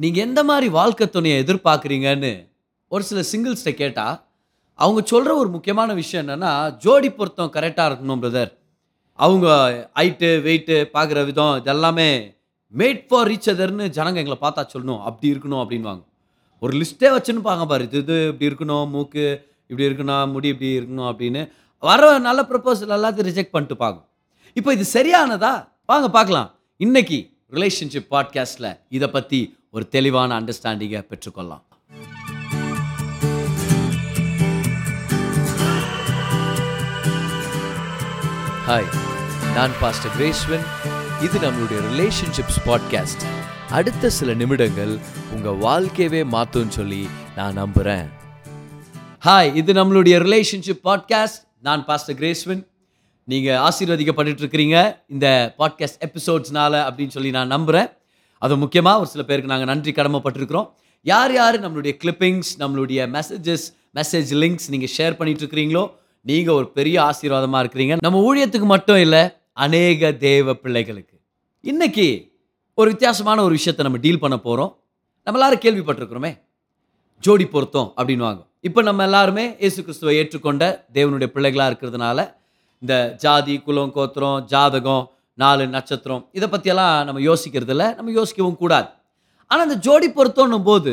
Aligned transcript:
நீங்கள் 0.00 0.22
எந்த 0.22 0.44
மாதிரி 0.44 0.68
வாழ்க்கை 0.68 1.10
துணையை 1.10 1.44
எதிர்பார்க்குறீங்கன்னு 1.44 2.48
ஒரு 2.88 3.02
சில 3.04 3.20
சிங்கிள்ஸ்ட்டை 3.32 3.74
கேட்டால் 3.74 4.26
அவங்க 4.74 5.00
சொல்கிற 5.04 5.36
ஒரு 5.36 5.48
முக்கியமான 5.48 5.94
விஷயம் 5.94 6.28
என்னென்னா 6.28 6.76
ஜோடி 6.76 7.10
பொருத்தம் 7.10 7.52
கரெக்டாக 7.52 7.86
இருக்கணும் 7.90 8.20
பிரதர் 8.22 8.52
அவங்க 9.14 9.48
ஹைட்டு 9.94 10.28
வெயிட்டு 10.44 10.76
பார்க்குற 10.92 11.24
விதம் 11.24 11.64
இதெல்லாமே 11.64 12.36
மேட் 12.74 13.02
ஃபார் 13.08 13.28
ரீச் 13.28 13.50
அதர்னு 13.52 13.88
ஜனங்க 13.96 14.22
எங்களை 14.22 14.38
பார்த்தா 14.40 14.64
சொல்லணும். 14.74 15.02
அப்படி 15.02 15.32
இருக்கணும் 15.32 15.62
அப்படின்வாங்க 15.64 16.02
ஒரு 16.58 16.72
லிஸ்ட்டே 16.78 17.08
வச்சுன்னு 17.16 17.40
பாங்க 17.40 17.66
பாரு. 17.66 17.84
இது 17.84 17.98
இது 17.98 18.28
இப்படி 18.28 18.50
இருக்கணும் 18.50 18.88
மூக்கு 18.90 19.48
இப்படி 19.66 19.88
இருக்கணும் 19.88 20.32
முடி 20.32 20.48
இப்படி 20.48 20.78
இருக்கணும் 20.78 21.08
அப்படின்னு. 21.10 21.50
வர 21.78 22.18
நல்ல 22.18 22.42
ப்ரப்போசல் 22.42 22.96
எல்லாத்தையும் 22.98 23.28
ரிஜெக்ட் 23.30 23.54
பண்ணிட்டு 23.56 23.76
பார்க்கும். 23.76 24.06
இப்போ 24.52 24.72
இது 24.72 24.84
சரியானதா? 24.92 25.68
வாங்க 25.86 26.08
பார்க்கலாம். 26.08 26.54
இன்னைக்கு 26.76 27.30
ரிலேஷன்ஷிப் 27.52 28.10
பாட்காஸ்ட்டில் 28.10 28.78
இதை 28.88 29.08
பற்றி 29.08 29.57
ஒரு 29.70 29.88
தெளிவான 29.88 30.40
அண்டர்ஸ்டாண்டிங்கை 30.40 31.02
பெற்றுக்கொள்ளலாம். 31.10 31.64
ஹாய் 38.66 38.88
நான் 39.54 39.70
பாஸ்டர் 39.80 40.12
கிரேஸ்வன் 40.18 40.64
இது 41.22 41.38
நம்மளுடைய 41.38 41.80
ரிலேஷன்ஷிப்ஸ் 41.90 42.58
பாட்காஸ்ட் 42.66 43.22
அடுத்த 43.70 44.10
சில 44.10 44.34
நிமிடங்கள் 44.34 44.98
உங்க 45.32 45.50
வாழ்க்கையவே 45.50 46.24
மாத்தும்னு 46.32 46.68
சொல்லி 46.68 47.08
நான் 47.36 47.58
நம்புறேன். 47.58 48.06
ஹாய் 49.24 49.54
இது 49.54 49.72
நம்மளுடைய 49.72 50.16
ரிலேஷன்ஷிப் 50.18 50.82
பாட்காஸ்ட் 50.84 51.40
நான் 51.60 51.84
பாஸ்டர் 51.84 52.16
கிரேஸ்வன் 52.16 52.66
நீங்கள் 53.24 53.58
ஆசீர்வதிக்கப்பட்டுட்டு 53.58 54.42
இருக்கிறீங்க 54.44 55.02
இந்த 55.08 55.54
பாட்காஸ்ட் 55.58 56.00
எபிசோட்ஸ்னால 56.00 56.74
அப்படின்னு 56.88 57.08
சொல்லி 57.08 57.30
நான் 57.30 57.46
நம்புகிறேன் 57.46 57.88
அது 58.42 58.56
முக்கியமாக 58.64 59.00
ஒரு 59.02 59.08
சில 59.14 59.22
பேருக்கு 59.28 59.52
நாங்கள் 59.52 59.70
நன்றி 59.72 59.92
கடமைப்பட்டிருக்கிறோம். 59.98 60.68
யார் 61.06 61.32
யார் 61.38 61.56
நம்மளுடைய 61.64 61.92
கிளிப்பிங்ஸ் 62.02 62.50
நம்மளுடைய 62.62 63.00
மெசேஜஸ் 63.16 63.66
மெசேஜ் 63.98 64.32
லிங்க்ஸ் 64.42 64.68
நீங்கள் 64.74 64.92
ஷேர் 64.96 65.18
பண்ணிட்டு 65.18 65.42
இருக்கிறீங்களோ 65.44 65.84
நீங்கள் 66.26 66.56
ஒரு 66.60 66.66
பெரிய 66.78 66.96
ஆசீர்வாதமாக 67.10 67.62
இருக்கிறீங்க. 67.64 67.94
நம்ம 68.06 68.20
ஊழியத்துக்கு 68.28 68.68
மட்டும் 68.74 69.00
இல்லை 69.04 69.22
அநேக 69.66 70.10
தேவ 70.26 70.54
பிள்ளைகளுக்கு. 70.64 71.16
இன்னைக்கு 71.64 72.08
ஒரு 72.78 72.88
வித்தியாசமான 72.92 73.38
ஒரு 73.46 73.54
விஷயத்தை 73.58 73.84
நம்ம 73.86 74.00
டீல் 74.04 74.22
பண்ண 74.24 74.36
போகிறோம் 74.46 74.72
நம்ம 75.26 75.38
எல்லாரும் 75.38 75.62
கேள்விப்பட்டிருக்கிறோமே. 75.64 76.32
ஜோடி 77.24 77.46
பொருத்தம் 77.54 77.88
அப்படின்வாங்க 77.98 78.40
இப்போ 78.66 78.80
நம்ம 78.88 79.02
எல்லாருமே 79.08 79.44
இயேசு 79.62 79.80
கிறிஸ்துவை 79.86 80.12
ஏற்றுக்கொண்ட 80.20 80.64
தேவனுடைய 80.96 81.28
பிள்ளைகளாக 81.34 81.70
இருக்கிறதுனால 81.70 82.18
இந்த 82.82 82.94
ஜாதி 83.24 83.54
குலம் 83.66 83.92
கோத்திரம் 83.96 84.38
ஜாதகம் 84.52 85.04
நாலு 85.38 85.64
நட்சத்திரம். 85.68 86.22
இதை 86.32 86.48
பற்றியெல்லாம் 86.48 86.94
நம்ம 87.06 87.20
யோசிக்கிறது 87.20 87.70
இல்லை 87.70 87.88
நம்ம 87.96 88.10
யோசிக்கவும் 88.10 88.56
கூடாது. 88.56 88.88
ஆனால் 89.50 89.66
இந்த 89.68 89.78
ஜோடி 89.78 90.08
பொருத்தம்னும் 90.08 90.62
போது 90.62 90.92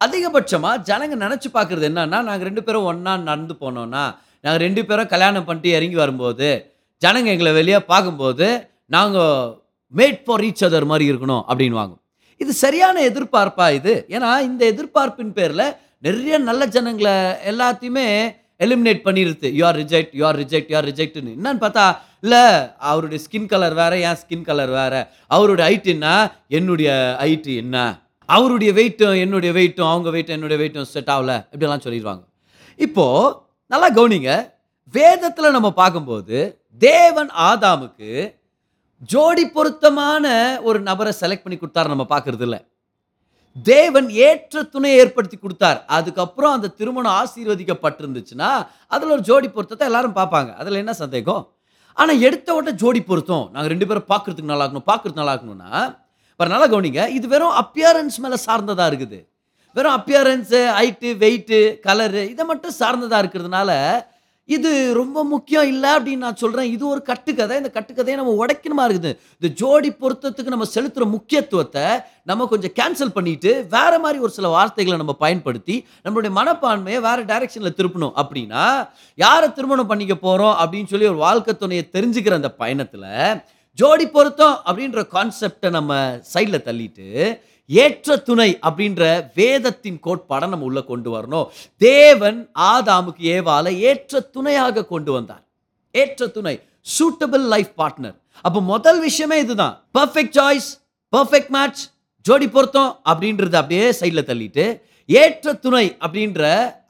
அதிகபட்சமாக 0.00 0.82
ஜனங்க 0.82 1.14
நினச்சி 1.16 1.48
பார்க்குறது 1.48 1.86
என்னன்னா 1.88 2.18
நாங்கள் 2.22 2.48
ரெண்டு 2.48 2.62
பேரும் 2.64 2.84
ஒன்றா 2.84 3.16
நடந்து 3.22 3.54
போனோன்னா 3.60 4.04
நாங்கள் 4.44 4.62
ரெண்டு 4.62 4.82
பேரும் 4.86 5.06
கல்யாணம் 5.06 5.44
பண்ணிட்டு 5.44 5.70
இறங்கி 5.70 5.94
வரும்போது 5.94 6.48
ஜனங்க 7.02 7.30
எங்களை 7.30 7.52
வெளியே 7.52 7.80
பார்க்கும்போது 7.84 8.46
நாங்கள் 8.86 9.34
மேட் 9.92 10.22
ஃபார் 10.24 10.40
ரீச் 10.40 10.64
அதர் 10.64 10.84
மாதிரி 10.84 11.04
இருக்கணும் 11.12 11.44
அப்படின்வாங்க 11.48 11.94
இது 12.40 12.52
சரியான 12.54 13.00
எதிர்பார்ப்பா 13.00 13.66
இது? 13.70 13.92
ஏன்னா 14.08 14.40
இந்த 14.40 14.62
எதிர்பார்ப்பின் 14.64 15.32
பேரில் 15.32 15.64
நிறைய 15.98 16.38
நல்ல 16.38 16.66
ஜனங்களை 16.66 17.14
எல்லாத்தையுமே 17.44 18.06
எலிமினேட் 18.60 19.02
பண்ணிடுது 19.04 19.48
you 19.58 19.66
are 19.66 19.76
reject 19.76 20.12
you 20.12 20.26
are 20.26 20.38
reject 20.38 20.70
you are 20.72 20.88
ரிஜெக்ட்னு 20.90 21.34
என்னன்னு 21.36 21.62
பார்த்தா 21.64 21.84
இல்லை 22.22 22.42
அவருடைய 22.76 23.24
ஸ்கின் 23.24 23.46
கலர் 23.46 23.74
வேற 23.74 23.98
என் 23.98 24.18
ஸ்கின் 24.22 24.42
கலர் 24.42 24.70
வேற. 24.70 24.94
அவருடைய 25.26 25.70
ஹைட் 25.70 25.86
என்ன? 25.86 26.06
என்னுடைய 26.48 27.16
ஹைட்டு 27.20 27.52
என்ன? 27.56 27.76
அவருடைய 28.28 28.72
வெயிட்டும் 28.72 29.20
என்னுடைய 29.20 29.52
வெயிட்டும் 29.52 29.90
அவங்க 29.90 30.10
வெயிட்டும் 30.10 30.36
என்னுடைய 30.38 30.58
வெயிட்டும் 30.62 30.90
செட் 30.94 31.10
ஆகல. 31.10 31.32
இப்படிலாம் 31.52 31.84
சொல்லிடுவாங்க. 31.84 32.22
இப்போ 32.78 33.06
நல்லா 33.66 33.88
கவனிங்க. 33.90 34.32
வேதத்தில் 34.94 35.50
நம்ம 35.50 35.70
பார்க்கும்போது 35.72 36.36
தேவன் 36.78 37.30
ஆதாமுக்கு 37.48 38.10
ஜோடி 39.08 39.44
பொருத்தமான 39.46 40.26
ஒரு 40.62 40.80
நபரை 40.80 41.12
செலக்ட் 41.20 41.44
பண்ணி 41.44 41.58
கொடுத்தாரு 41.58 41.88
நம்ம 41.88 42.06
பார்க்கறது 42.08 42.40
இல்லை 42.40 42.60
தேவன் 43.56 44.08
ஏற்ற 44.26 44.62
துணையை 44.72 44.98
ஏற்படுத்தி 45.02 45.36
கொடுத்தார். 45.36 45.78
அதுக்கப்புறம் 45.96 46.52
அந்த 46.56 46.72
திருமணம் 46.80 47.16
ஆசீர்வதிக்கப்பட்டிருந்துச்சுன்னா 47.20 48.50
அதில் 48.94 49.14
ஒரு 49.16 49.24
ஜோடி 49.28 49.48
பொருத்தத்தை 49.56 49.86
எல்லாரும் 49.90 50.18
பார்ப்பாங்க. 50.20 50.50
அதில் 50.60 50.80
என்ன 50.82 50.92
சந்தேகம்? 51.00 51.42
ஆனால் 51.96 52.22
எடுத்த 52.26 52.48
உடனே 52.58 52.72
ஜோடி 52.82 53.00
பொருத்தம். 53.08 53.44
நாங்கள் 53.52 53.72
ரெண்டு 53.72 53.88
பேரும் 53.88 54.10
பார்க்கறதுக்கு 54.12 54.52
நல்லா 54.52 54.66
இருக்கணும் 54.66 54.90
பார்க்குறது 54.90 55.20
நல்லா 55.22 55.34
இருக்கணும்னா 55.34 55.72
இப்போ 56.32 56.46
நல்லா 56.52 56.68
கவனிங்க. 56.72 57.02
இது 57.16 57.26
வெறும் 57.34 57.56
அப்பியரன்ஸ் 57.62 58.16
மேலே 58.24 58.36
சார்ந்ததாக 58.46 58.90
இருக்குது. 58.90 59.18
வெறும் 59.76 59.96
அப்பியரன்ஸு 59.96 60.60
ஹைட்டு 60.78 61.10
வெயிட்டு 61.24 61.58
கலரு 61.86 62.22
இதை 62.32 62.44
மட்டும் 62.52 62.78
சார்ந்ததாக 62.78 63.22
இருக்கிறதுனால 63.22 63.70
இது 64.56 64.70
ரொம்ப 64.98 65.18
முக்கியம் 65.32 65.68
இல்லை 65.72 65.90
அப்படின்னு 65.96 66.24
நான் 66.26 66.38
சொல்கிறேன் 66.42 66.70
இது 66.74 66.84
ஒரு 66.92 67.00
கட்டுக்கதை. 67.08 67.56
இந்த 67.60 67.70
கட்டுக்கதையை 67.76 68.16
நம்ம 68.20 68.32
உடைக்கணுமா 68.42 68.84
இருக்குது? 68.88 69.12
இந்த 69.38 69.48
ஜோடி 69.60 69.90
பொருத்தத்துக்கு 70.02 70.54
நம்ம 70.54 70.66
செலுத்துகிற 70.74 71.06
முக்கியத்துவத்தை 71.16 71.84
நம்ம 72.30 72.46
கொஞ்சம் 72.52 72.74
கேன்சல் 72.80 73.14
பண்ணிட்டு 73.18 73.52
வேற 73.76 73.92
மாதிரி 74.04 74.18
ஒரு 74.26 74.32
சில 74.38 74.48
வார்த்தைகளை 74.56 74.96
நம்ம 75.02 75.14
பயன்படுத்தி 75.24 75.76
நம்மளுடைய 76.04 76.32
மனப்பான்மையை 76.40 77.00
வேற 77.08 77.18
டைரக்ஷனில் 77.30 77.78
திருப்பணும். 77.78 78.16
அப்படின்னா 78.22 78.64
யாரை 79.24 79.48
திருமணம் 79.58 79.90
பண்ணிக்க 79.92 80.16
போகிறோம் 80.26 80.56
அப்படின்னு 80.62 80.92
சொல்லி 80.94 81.10
ஒரு 81.12 81.22
வாழ்க்கை 81.26 81.54
துணையை 81.56 81.86
தெரிஞ்சுக்கிற 81.96 82.40
அந்த 82.40 82.52
பயணத்தில் 82.62 83.08
ஜோடி 83.78 84.06
பொருத்தம் 84.16 84.56
அப்படின்ற 84.68 85.00
கான்செப்டை 85.14 85.68
நம்ம 85.70 86.00
சைடில் 86.32 86.64
தள்ளிட்டு 86.66 87.08
ஏற்ற 87.84 88.16
துணை 88.28 88.48
அப்படின்ற 88.68 89.02
வேதத்தின் 89.40 90.00
கோட்பாடை 90.06 90.48
நம்ம 90.52 90.68
உள்ள 90.68 90.80
கொண்டு 90.90 91.08
வரணும். 91.14 91.46
தேவன் 91.76 92.38
ஆதாமுக்கு 92.72 93.24
ஏவால 93.36 93.66
ஏற்ற 93.90 94.20
துணையாக 94.34 94.84
கொண்டு 94.92 95.12
வந்தார். 95.12 95.44
ஏற்ற 95.94 96.26
துணை 96.36 96.54
சூட்டபிள் 96.96 97.44
லைஃப் 97.54 97.72
பார்ட்னர் 97.80 98.16
அப்போ 98.44 98.60
முதல் 98.74 99.00
விஷயமே 99.00 99.38
இதுதான். 99.44 99.74
பர்ஃபெக்ட் 99.98 100.36
சாய்ஸ் 100.38 100.68
பர்ஃபெக்ட் 101.16 101.52
மேட்ச் 101.56 101.82
ஜோடி 102.26 102.48
பொருத்தம் 102.48 102.92
அப்படின்றது 103.10 103.56
அப்படியே 103.60 103.86
சைடில் 104.00 104.28
தள்ளிட்டு 104.30 104.64
ஏற்ற 105.08 105.52
துணை 105.64 105.84
அப்படின்ற 106.06 106.42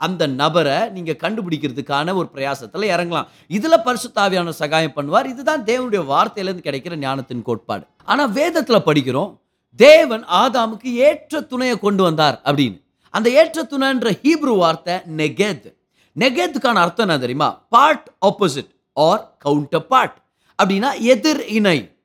அந்த 0.07 0.23
நபரை 0.41 0.79
நீங்கள் 0.97 1.21
கண்டுபிடிக்கிறதுக்கான 1.25 2.15
ஒரு 2.21 2.29
பிரயாசத்தில் 2.35 2.91
இறங்கலாம். 2.95 3.29
இதுல 3.57 3.77
பரிசுத்தாவியான 3.87 4.49
சகாயம் 4.63 4.97
பண்ணுவார். 4.97 5.29
இதுதான் 5.35 5.65
தேவனுடைய 5.71 6.03
வார்த்தையிலேருந்து 6.13 6.67
கிடைக்கிற 6.67 6.97
ஞானத்தின் 7.07 7.47
கோட்பாடு. 7.51 7.87
ஆனால் 8.05 8.33
வேதத்தில் 8.41 8.87
படிக்கிறோம். 8.89 9.31
தேவன் 9.77 10.25
ஆதாமுக்கு 10.25 10.93
ஏற்ற 10.93 11.41
துணையை 11.41 11.79
கொண்டு 11.79 12.03
வந்தார் 12.03 12.41
அப்படின்னு. 12.45 12.83
அந்த 13.11 13.31
ஏற்ற 13.31 13.63
துணைன்ற 13.63 14.11
ஹீப்ரு 14.11 14.57
வார்த்தை 14.57 14.95
நெகேத். 14.95 15.75
நெகேத்துக்கான 16.19 16.79
அர்த்தம் 16.85 17.07
என்ன 17.09 17.19
தெரியுமா? 17.19 17.55
Part 17.69 18.11
opposite 18.27 18.71
or 18.93 19.37
counter 19.39 19.87
part 19.87 20.17
அப்படின்னா 20.63 21.01
எதிர் 21.01 21.47
இணை. 21.47 21.97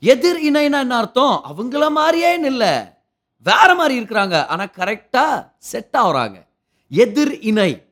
எதிர் 0.00 0.36
இணைனா 0.36 0.80
என்ன 0.80 0.96
அர்த்தம்? 0.96 1.44
அவங்கள 1.50 1.90
மாதிரியே 1.90 2.38
இல்லை? 2.40 2.72
வேற 3.42 3.74
மாதிரி 3.74 4.00
இருக்கிறாங்க. 4.00 4.46
ஆனால் 4.46 4.72
கரெக்டாக 4.78 5.52
செட் 5.58 5.96
ஆகுறாங்க. 5.98 6.46
எதிர் 6.88 7.40
இணை. 7.40 7.82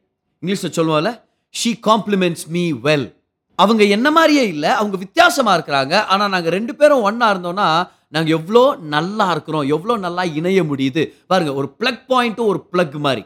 இங்கிலீஷில் 0.41 0.77
சொல்லுவோம்ல 0.77 1.23
ஷீ 1.65 1.73
காம்ப்ளிமெண்ட்ஸ் 1.87 2.47
மீ 2.47 2.73
வெல் 2.73 3.17
அவங்க 3.55 3.85
என்ன 3.85 4.11
மாதிரியே 4.11 4.49
இல்லை 4.49 4.71
அவங்க 4.71 4.97
வித்தியாசமாக 4.97 5.57
இருக்கிறாங்க. 5.59 6.05
ஆனால் 6.05 6.29
நாங்கள் 6.29 6.53
ரெண்டு 6.53 6.75
பேரும் 6.75 7.03
ஒன்றா 7.03 7.35
இருந்தோம்னா 7.35 7.89
நாங்கள் 8.15 8.35
எவ்வளோ 8.39 8.63
நல்லா 8.95 9.27
இருக்கிறோம் 9.35 9.67
எவ்வளோ 9.77 9.97
நல்லா 10.05 10.23
இணைய 10.39 10.61
முடியுது. 10.71 11.03
பாருங்கள் 11.31 11.59
ஒரு 11.61 11.69
ப்ளக் 11.81 12.05
பாயிண்ட்டும் 12.13 12.51
ஒரு 12.53 12.61
ப்ளக் 12.73 12.97
மாதிரி. 13.07 13.25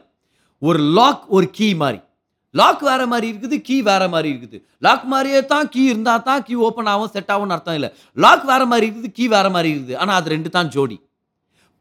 ஒரு 0.69 0.81
லாக் 0.99 1.25
ஒரு 1.37 1.47
கீ 1.59 1.69
மாதிரி. 1.83 2.01
லாக் 2.61 2.83
வேறு 2.89 3.05
மாதிரி 3.13 3.27
இருக்குது 3.33 3.57
கீ 3.67 3.77
வேறு 3.89 4.07
மாதிரி 4.15 4.29
இருக்குது. 4.33 4.59
லாக் 4.87 5.05
மாதிரியே 5.13 5.41
தான் 5.53 5.69
கீ 5.75 5.83
இருந்தால் 5.93 6.25
தான் 6.29 6.43
கீ 6.47 6.55
ஓப்பன் 6.67 6.91
ஆகும் 6.93 7.13
செட் 7.15 7.33
ஆகும்னு 7.35 7.55
அர்த்தம் 7.57 7.79
இல்லை. 7.79 7.91
லாக் 8.25 8.45
வேறு 8.51 8.67
மாதிரி 8.73 8.87
இருக்குது 8.89 9.11
கீ 9.19 9.27
வேறு 9.35 9.51
மாதிரி 9.57 9.71
இருக்குது. 9.75 9.97
ஆனால் 10.03 10.17
அது 10.21 10.33
ரெண்டு 10.35 10.51
தான் 10.57 10.71
ஜோடி. 10.75 10.99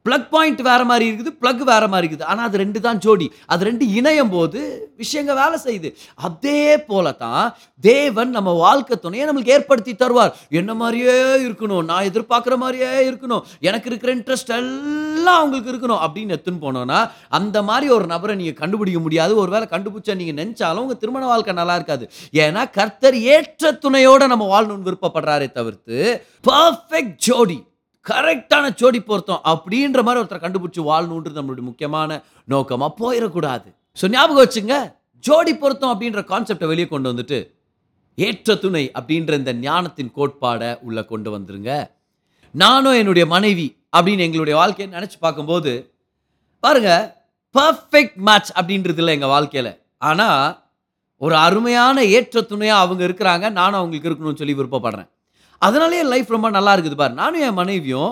ப்ளக் 0.08 0.30
பாயிண்ட் 0.34 0.62
வேற 0.70 0.82
மாதிரி 0.90 1.06
இருக்குது 1.10 1.32
ப்ளக் 1.42 1.64
வேறு 1.72 1.88
மாதிரி 1.94 2.08
இருக்குது. 2.08 2.28
ஆனால் 2.32 2.48
அது 2.50 2.62
ரெண்டு 2.64 2.80
தான் 2.86 3.02
ஜோடி. 3.06 3.28
அது 3.54 3.66
ரெண்டு 3.70 3.86
இணையும் 3.98 4.32
போது 4.36 4.60
விஷயங்கள் 5.02 5.40
வேலை 5.42 5.58
செய்யுது. 5.66 5.90
அதே 6.28 6.64
போல 6.90 7.12
தான் 7.24 7.46
தேவன் 7.90 8.32
நம்ம 8.38 8.52
வாழ்க்கை 8.66 8.98
துணையை 9.06 9.26
நம்மளுக்கு 9.28 9.56
ஏற்படுத்தி 9.58 9.94
தருவார். 9.94 10.34
என்ன 10.62 10.74
மாதிரியே 10.82 11.16
இருக்கணும்? 11.48 11.86
நான் 11.92 12.08
எதிர்பார்க்குற 12.12 12.58
மாதிரியே 12.64 12.92
இருக்கணும். 13.10 13.44
எனக்கு 13.70 13.90
இருக்கிற 13.92 14.16
இன்ட்ரெஸ்ட் 14.16 14.54
எல்லாம் 14.60 15.40
அவங்களுக்கு 15.42 15.72
இருக்கணும் 15.74 16.04
அப்படின்னு 16.06 16.36
எடுத்துன்னு 16.38 16.66
போனோம்னா 16.66 17.00
அந்த 17.40 17.58
மாதிரி 17.72 17.90
ஒரு 17.98 18.06
நபரை 18.14 18.36
நீங்கள் 18.36 18.60
கண்டுபிடிக்க 18.62 19.00
முடியாது. 19.00 19.36
ஒரு 19.44 19.52
வேளை 19.52 19.68
கண்டுபிடிச்சா 19.72 20.16
நீங்கள் 20.22 20.40
நினச்சாலும் 20.42 20.84
உங்கள் 20.86 21.02
திருமண 21.04 21.26
வாழ்க்கை 21.26 21.56
நல்லா 21.62 21.76
இருக்காது. 21.76 22.08
ஏன்னா 22.46 22.64
கர்த்தர் 22.80 23.20
ஏற்ற 23.36 23.74
துணையோடு 23.86 24.34
நம்ம 24.36 24.48
வாழணும்னு 24.54 24.88
விருப்பப்படுறாரே 24.90 25.50
தவிர்த்து 25.52 25.98
பர்ஃபெக்ட் 26.50 27.20
ஜோடி. 27.28 27.60
கரெக்டான 28.10 28.66
ஜோடி 28.80 29.00
பொருத்தம் 29.10 29.42
அப்படின்ற 29.52 30.00
மாதிரி 30.06 30.22
ஒருத்தரை 30.22 30.42
கண்டுபிடிச்சி 30.44 30.82
வாழணுன்றது 30.90 31.40
நம்மளுடைய 31.40 31.66
முக்கியமான 31.70 32.20
நோக்கமாக 32.54 32.92
போயிடக்கூடாது. 33.02 33.68
ஸோ 34.00 34.06
ஞாபகம் 34.16 34.44
வச்சுங்க 34.44 34.76
ஜோடி 35.28 35.54
பொருத்தம் 35.64 35.92
அப்படின்ற 35.94 36.22
கான்செப்டை 36.32 36.68
வெளியே 36.72 36.88
கொண்டு 36.94 37.12
வந்துட்டு 37.12 37.40
ஏற்ற 38.18 38.56
துணை 38.64 38.84
அப்படின்ற 39.00 39.32
இந்த 39.42 39.52
ஞானத்தின் 39.68 40.12
கோட்பாடை 40.18 40.70
உள்ளே 40.88 41.04
கொண்டு 41.12 41.30
வந்துருங்க. 41.36 41.72
நானும் 42.56 42.98
என்னுடைய 43.02 43.26
மனைவி 43.36 43.68
அப்படின்னு 43.98 44.26
எங்களுடைய 44.28 44.56
வாழ்க்கையை 44.62 44.90
நினச்சி 44.98 45.18
பார்க்கும்போது 45.26 45.72
பாருங்க 46.64 46.92
பர்ஃபெக்ட் 47.56 48.18
மேட்ச் 48.28 48.52
அப்படின்றது 48.60 49.02
இல்லை 49.02 49.14
எங்கள் 49.18 49.34
வாழ்க்கையில். 49.36 49.72
ஆனால் 50.10 50.44
ஒரு 51.22 51.36
அருமையான 51.46 52.04
ஏற்ற 52.18 52.42
துணையாக 52.52 52.84
அவங்க 52.84 53.02
இருக்கிறாங்க 53.08 53.46
நானும் 53.60 53.80
அவங்களுக்கு 53.80 54.10
இருக்கணும்னு 54.10 54.42
சொல்லி 54.42 54.56
விருப்பப்படுறேன். 54.60 55.10
அதனாலே 55.68 55.98
என் 56.04 56.12
லைஃப் 56.14 56.36
ரொம்ப 56.36 56.50
நல்லா 56.58 56.72
இருக்குது 56.76 57.00
பாரு. 57.02 57.14
நானும் 57.22 57.46
என் 57.48 57.60
மனைவியும் 57.62 58.12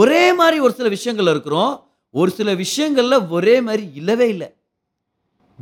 ஒரே 0.00 0.24
மாதிரி 0.40 0.56
ஒரு 0.66 0.72
சில 0.78 0.88
விஷயங்கள் 0.96 1.32
இருக்கிறோம். 1.32 1.72
ஒரு 2.20 2.30
சில 2.38 2.50
விஷயங்களில் 2.64 3.26
ஒரே 3.36 3.54
மாதிரி 3.66 3.84
இல்லவே 4.00 4.26
இல்லை. 4.34 4.48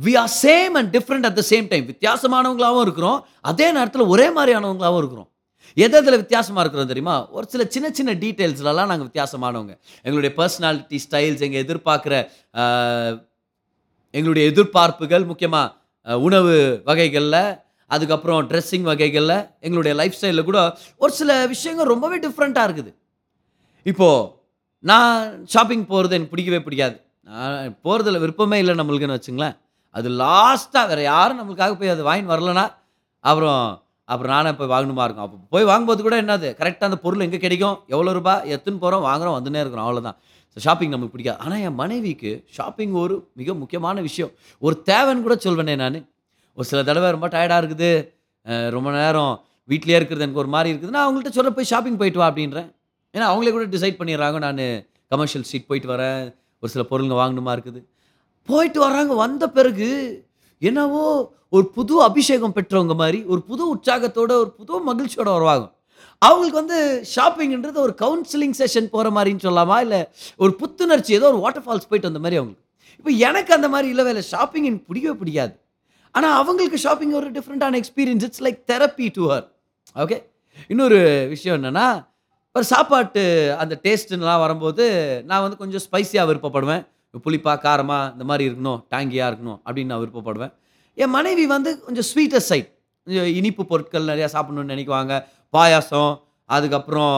We 0.05 0.13
are 0.21 0.33
same 0.43 0.73
and 0.79 0.89
different 0.95 1.25
at 1.29 1.37
the 1.39 1.43
same 1.49 1.67
time 1.71 1.85
வித்தியாசமானவங்களாகவும் 1.91 2.85
இருக்கிறோம். 2.87 3.19
அதே 3.51 3.67
நேரத்தில் 3.77 4.11
ஒரே 4.13 4.27
மாதிரியானவங்களாகவும் 4.37 5.01
இருக்கிறோம். 5.03 5.29
எது 5.83 5.95
எதில் 5.99 6.21
வித்தியாசமாக 6.23 6.63
இருக்கிறோம் 6.63 6.89
தெரியுமா? 6.91 7.15
ஒரு 7.35 7.45
சில 7.53 7.63
சின்ன 7.75 7.87
சின்ன 7.97 8.11
டீட்டெயில்ஸ்லலாம் 8.23 8.89
நாங்கள் 8.91 9.09
வித்தியாசமானவங்க. 9.09 9.73
எங்களுடைய 10.05 10.31
பர்சனாலிட்டி 10.39 10.99
ஸ்டைல்ஸ் 11.05 11.43
எங்கள் 11.47 11.63
எதிர்பார்க்குற 11.65 12.15
எங்களுடைய 14.17 14.43
எதிர்பார்ப்புகள் 14.51 15.25
முக்கியமாக 15.29 16.17
உணவு 16.27 16.55
வகைகளில் 16.89 17.41
அதுக்கப்புறம் 17.87 18.41
ட்ரெஸ்ஸிங் 18.49 18.87
வகைகளில் 18.91 19.37
எங்களுடைய 19.65 19.93
லைஃப் 20.01 20.17
ஸ்டைலில் 20.19 20.47
கூட 20.49 20.59
ஒரு 21.03 21.13
சில 21.19 21.31
விஷயங்கள் 21.53 21.91
ரொம்பவே 21.93 22.17
டிஃப்ரெண்ட்டாக 22.25 22.67
இருக்குது. 22.67 22.91
இப்போது 23.91 24.29
நான் 24.91 25.13
ஷாப்பிங் 25.53 25.85
போகிறது 25.91 26.15
எனக்கு 26.17 26.33
பிடிக்கவே 26.33 26.61
பிடிக்காது. 26.65 26.95
நான் 27.29 27.77
போகிறதுல 27.85 28.19
விருப்பமே 28.23 28.57
இல்லை 28.63 28.75
நம்மளுக்குன்னு 28.79 29.17
வச்சுங்களேன். 29.19 29.55
அது 29.95 30.09
லாஸ்ட்டாக 30.23 30.89
வேறு 30.91 31.03
யாரும் 31.11 31.39
நம்மளுக்காக 31.41 31.73
போய் 31.79 31.93
அது 31.95 32.03
வாங்கி 32.09 32.27
வரலனா 32.33 32.65
அப்புறம் 33.19 33.63
அப்புறம் 34.13 34.33
நானே 34.35 34.51
போய் 34.59 34.71
வாங்கணுமா 34.73 35.03
இருக்கும். 35.07 35.25
அப்போ 35.25 35.37
போய் 35.53 35.67
வாங்கும்போது 35.69 36.01
கூட 36.05 36.15
என்னது? 36.23 36.47
கரெக்டாக 36.59 36.89
அந்த 36.89 36.97
பொருள் 37.03 37.23
எங்கே 37.25 37.39
கிடைக்கும்? 37.43 37.77
எவ்வளோ 37.93 38.13
ரூபாய்? 38.17 38.41
எத்துன்னு 38.53 38.81
போகிறோம் 38.81 39.05
வாங்குறோம் 39.09 39.35
வந்துனே 39.37 39.59
இருக்கிறோம். 39.63 39.85
அவ்வளோதான் 39.87 40.17
ஸோ 40.55 40.59
ஷாப்பிங் 40.65 40.91
நம்மளுக்கு 40.93 41.15
பிடிக்காது. 41.15 41.39
ஆனால் 41.43 41.61
என் 41.67 41.77
மனைவிக்கு 41.83 42.31
ஷாப்பிங் 42.57 42.95
ஒரு 43.03 43.15
மிக 43.39 43.53
முக்கியமான 43.61 44.01
விஷயம். 44.07 44.31
ஒரு 44.65 44.75
தேவைன்னு 44.89 45.25
கூட 45.27 45.37
சொல்வேனே 45.45 45.75
நான். 45.83 45.97
ஒரு 46.57 46.67
சில 46.69 46.79
தடவை 46.89 47.09
ரொம்ப 47.15 47.27
டயர்டாக 47.35 47.61
இருக்குது. 47.63 47.91
ரொம்ப 48.75 48.89
நேரம் 48.99 49.33
வீட்லேயே 49.71 49.97
இருக்கிறது 49.99 50.25
எனக்கு 50.25 50.41
ஒரு 50.43 50.51
மாதிரி 50.55 50.69
இருக்குது. 50.73 50.93
நான் 50.95 51.05
அவங்கள்ட்ட 51.05 51.31
சொல்ல 51.37 51.51
போய் 51.57 51.69
ஷாப்பிங் 51.71 51.99
போயிட்டு 52.01 52.21
வா 52.21 52.27
அப்படின்றேன். 52.31 52.69
ஏன்னா 53.15 53.25
அவங்களே 53.31 53.53
கூட 53.55 53.65
டிசைட் 53.75 53.99
பண்ணிடுறாங்க. 53.99 54.39
நான் 54.45 54.61
கமர்ஷியல் 55.13 55.45
ஸ்ட்ரீட் 55.47 55.69
போயிட்டு 55.69 55.89
வரேன். 55.93 56.21
ஒரு 56.63 56.71
சில 56.73 56.83
பொருளுங்க 56.91 57.15
வாங்கணுமா 57.21 57.53
இருக்குது. 57.55 57.79
போயிட்டு 58.49 58.79
வர்றாங்க. 58.85 59.13
வந்த 59.25 59.43
பிறகு 59.57 59.89
என்னவோ 60.69 61.05
ஒரு 61.55 61.65
புது 61.77 61.95
அபிஷேகம் 62.07 62.53
பெற்றவங்க 62.57 62.93
மாதிரி 63.01 63.19
ஒரு 63.31 63.41
புது 63.49 63.63
உற்சாகத்தோட 63.73 64.31
ஒரு 64.43 64.51
புது 64.59 64.79
மகிழ்ச்சியோட 64.89 65.29
வருவாங்க 65.37 65.65
அவங்களுக்கு 66.21 66.59
வந்து 66.61 66.77
ஷாப்பிங்ன்றது 67.13 67.77
ஒரு 67.85 67.93
கவுன்சிலிங் 68.01 68.55
செஷன் 68.59 68.87
போகிற 68.93 69.07
மாதிரின்னு 69.15 69.45
சொல்லலாமா? 69.45 69.77
இல்லை 69.85 69.99
ஒரு 70.43 70.51
புத்துணர்ச்சி 70.61 71.11
ஏதோ 71.17 71.27
ஒரு 71.31 71.39
வாட்டர் 71.43 71.65
ஃபால்ஸ் 71.65 71.89
போயிட்டு 71.89 72.09
வந்த 72.09 72.21
மாதிரி 72.25 72.39
அவங்களுக்கு. 72.39 72.63
இப்போ 72.99 73.11
எனக்கு 73.29 73.51
அந்த 73.57 73.67
மாதிரி 73.73 73.87
இல்லவே 73.93 74.11
இல்லை. 74.13 74.23
ஷாப்பிங் 74.33 74.67
எனக்கு 74.69 74.87
பிடிக்கவே 74.89 75.15
பிடிக்காது. 75.21 75.53
ஆனால் 76.15 76.35
அவங்களுக்கு 76.41 76.79
ஷாப்பிங் 76.85 77.13
ஒரு 77.19 77.29
டிஃப்ரெண்ட்டான 77.37 77.77
experience 77.81 78.25
it's 78.27 78.43
like 78.45 78.59
therapy 78.71 79.07
to 79.17 79.23
her 79.33 79.45
okay 79.95 80.17
இன்னொரு 80.73 80.99
விஷயம் 81.33 81.57
என்னென்னா 81.59 81.85
ஒரு 82.55 82.65
சாப்பாட்டு 82.71 83.21
அந்த 83.61 83.75
டேஸ்ட்டுலாம் 83.85 84.41
வரும்போது 84.45 84.83
நான் 85.29 85.43
வந்து 85.45 85.57
கொஞ்சம் 85.61 85.83
ஸ்பைசியாக 85.85 86.27
விருப்பப்படுவேன். 86.29 86.83
புளிப்பாக 87.25 87.57
காரமாக 87.65 88.11
இந்த 88.13 88.23
மாதிரி 88.29 88.43
இருக்கணும் 88.49 88.79
டேங்கியாக 88.93 89.29
இருக்கணும் 89.31 89.59
அப்படின்னு 89.65 89.91
நான் 89.91 90.03
விருப்பப்படுவேன். 90.03 90.51
என் 90.97 91.13
மனைவி 91.17 91.45
வந்து 91.55 91.71
கொஞ்சம் 91.85 92.07
ஸ்வீட்டஸ்ட் 92.11 92.51
சைட் 92.51 92.69
கொஞ்சம் 93.07 93.29
இனிப்பு 93.39 93.63
பொருட்கள் 93.71 94.09
நிறையா 94.11 94.27
சாப்பிடணும்னு 94.35 94.73
நினைக்குவாங்க. 94.73 95.13
பாயாசம் 95.53 96.13
அதுக்கப்புறம் 96.49 97.17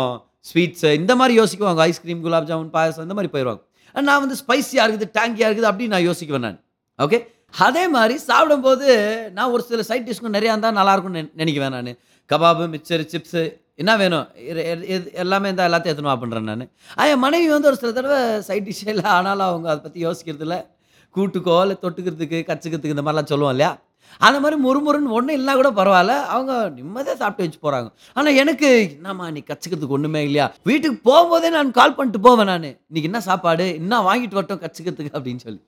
ஸ்வீட்ஸு 0.49 0.89
இந்த 1.01 1.13
மாதிரி 1.19 1.33
யோசிக்குவாங்க. 1.41 1.81
ஐஸ்கிரீம் 1.89 2.23
குலாப் 2.25 2.49
ஜாமுன் 2.49 2.73
பாயாசம் 2.75 3.05
இந்த 3.07 3.17
மாதிரி 3.19 3.31
போயிடுவாங்க. 3.35 3.63
நான் 3.95 4.21
வந்து 4.23 4.37
ஸ்பைசியாக 4.43 4.85
இருக்குது 4.85 5.09
டேங்கியாக 5.17 5.49
இருக்குது 5.49 5.69
அப்படின்னு 5.71 5.95
நான் 5.95 6.07
யோசிக்குவேன் 6.09 6.45
நான். 6.47 6.59
ஓகே 6.99 7.19
அதே 7.57 7.87
மாதிரி 7.87 8.19
சாப்பிடும்போது 8.19 8.87
நான் 9.33 9.49
ஒரு 9.49 9.63
சில 9.63 9.83
சைட் 9.83 10.09
டிஷ்க்கும் 10.09 10.35
நிறையா 10.35 10.53
இருந்தால் 10.53 10.75
நல்லாயிருக்கும்னு 10.75 11.15
நினை- 11.15 11.31
நினைக்குவேன் 11.37 11.69
நான். 11.69 11.85
கபாபு 12.33 12.63
மிச்சர் 12.67 13.15
சிப்ஸு 13.15 13.61
என்ன 13.75 13.97
வேணும்? 13.97 14.27
இது- 14.49 15.13
எல்லாமே 15.13 15.49
இருந்தால் 15.49 15.71
எல்லாத்தையும் 15.71 15.85
எத்தனை 15.85 16.11
பண்ணுறேன் 16.11 16.67
நான். 16.95 17.09
என் 17.09 17.19
மனைவி 17.19 17.49
வந்து 17.49 17.67
ஒரு 17.67 17.75
சில 17.77 17.91
தடவை 17.91 18.41
சைட் 18.41 18.67
டிஷ் 18.67 18.87
இல்லை 18.87 19.03
ஆனாலும் 19.03 19.45
அவங்க 19.45 19.69
அதை 19.69 19.81
பற்றி 19.81 20.05
யோசிக்கிறது 20.07 20.65
கூட்டுக்கோ 21.15 21.61
இல்லை 21.61 21.77
தொட்டுக்கிறதுக்கு 21.81 22.49
கச்சுக்கிறதுக்கு 22.49 22.97
இந்த 22.97 23.01
மாதிரிலாம் 23.01 23.25
சொல்லுவோம் 23.25 23.49
இல்லையா? 23.49 23.79
அந்த 24.17 24.39
மாதிரி 24.39 24.61
முறுமுறுன்னு 24.61 25.09
ஒன்றும் 25.09 25.27
இல்லைனா 25.27 25.53
கூட 25.53 25.71
பரவாயில்ல. 25.71 26.23
அவங்க 26.23 26.71
நிம்மதியாக 26.75 27.19
சாப்பிட்டு 27.19 27.51
வச்சு 27.51 27.77
போகிறாங்க 27.77 27.91
ஆனால் 28.13 28.35
எனக்கு 28.35 28.89
என்னம்மா 28.93 29.31
நீ 29.31 29.43
கச்சுக்கிறதுக்கு 29.47 29.87
ஒன்றுமே 29.87 30.19
இல்லையா? 30.19 30.53
வீட்டுக்கு 30.63 31.11
போகும்போதே 31.11 31.49
நான் 31.49 31.71
கால் 31.71 31.95
பண்ணிட்டு 31.95 32.21
போவேன் 32.21 32.45
நான். 32.45 32.61
இன்னைக்கு 32.61 33.03
என்ன 33.03 33.21
சாப்பாடு? 33.21 33.73
என்ன 33.73 33.99
வாங்கிட்டு 33.99 34.33
வரட்டும் 34.33 34.59
கச்சுக்கிறதுக்கு 34.59 35.13
அப்படின்னு 35.13 35.37
சொல்லி. 35.37 35.61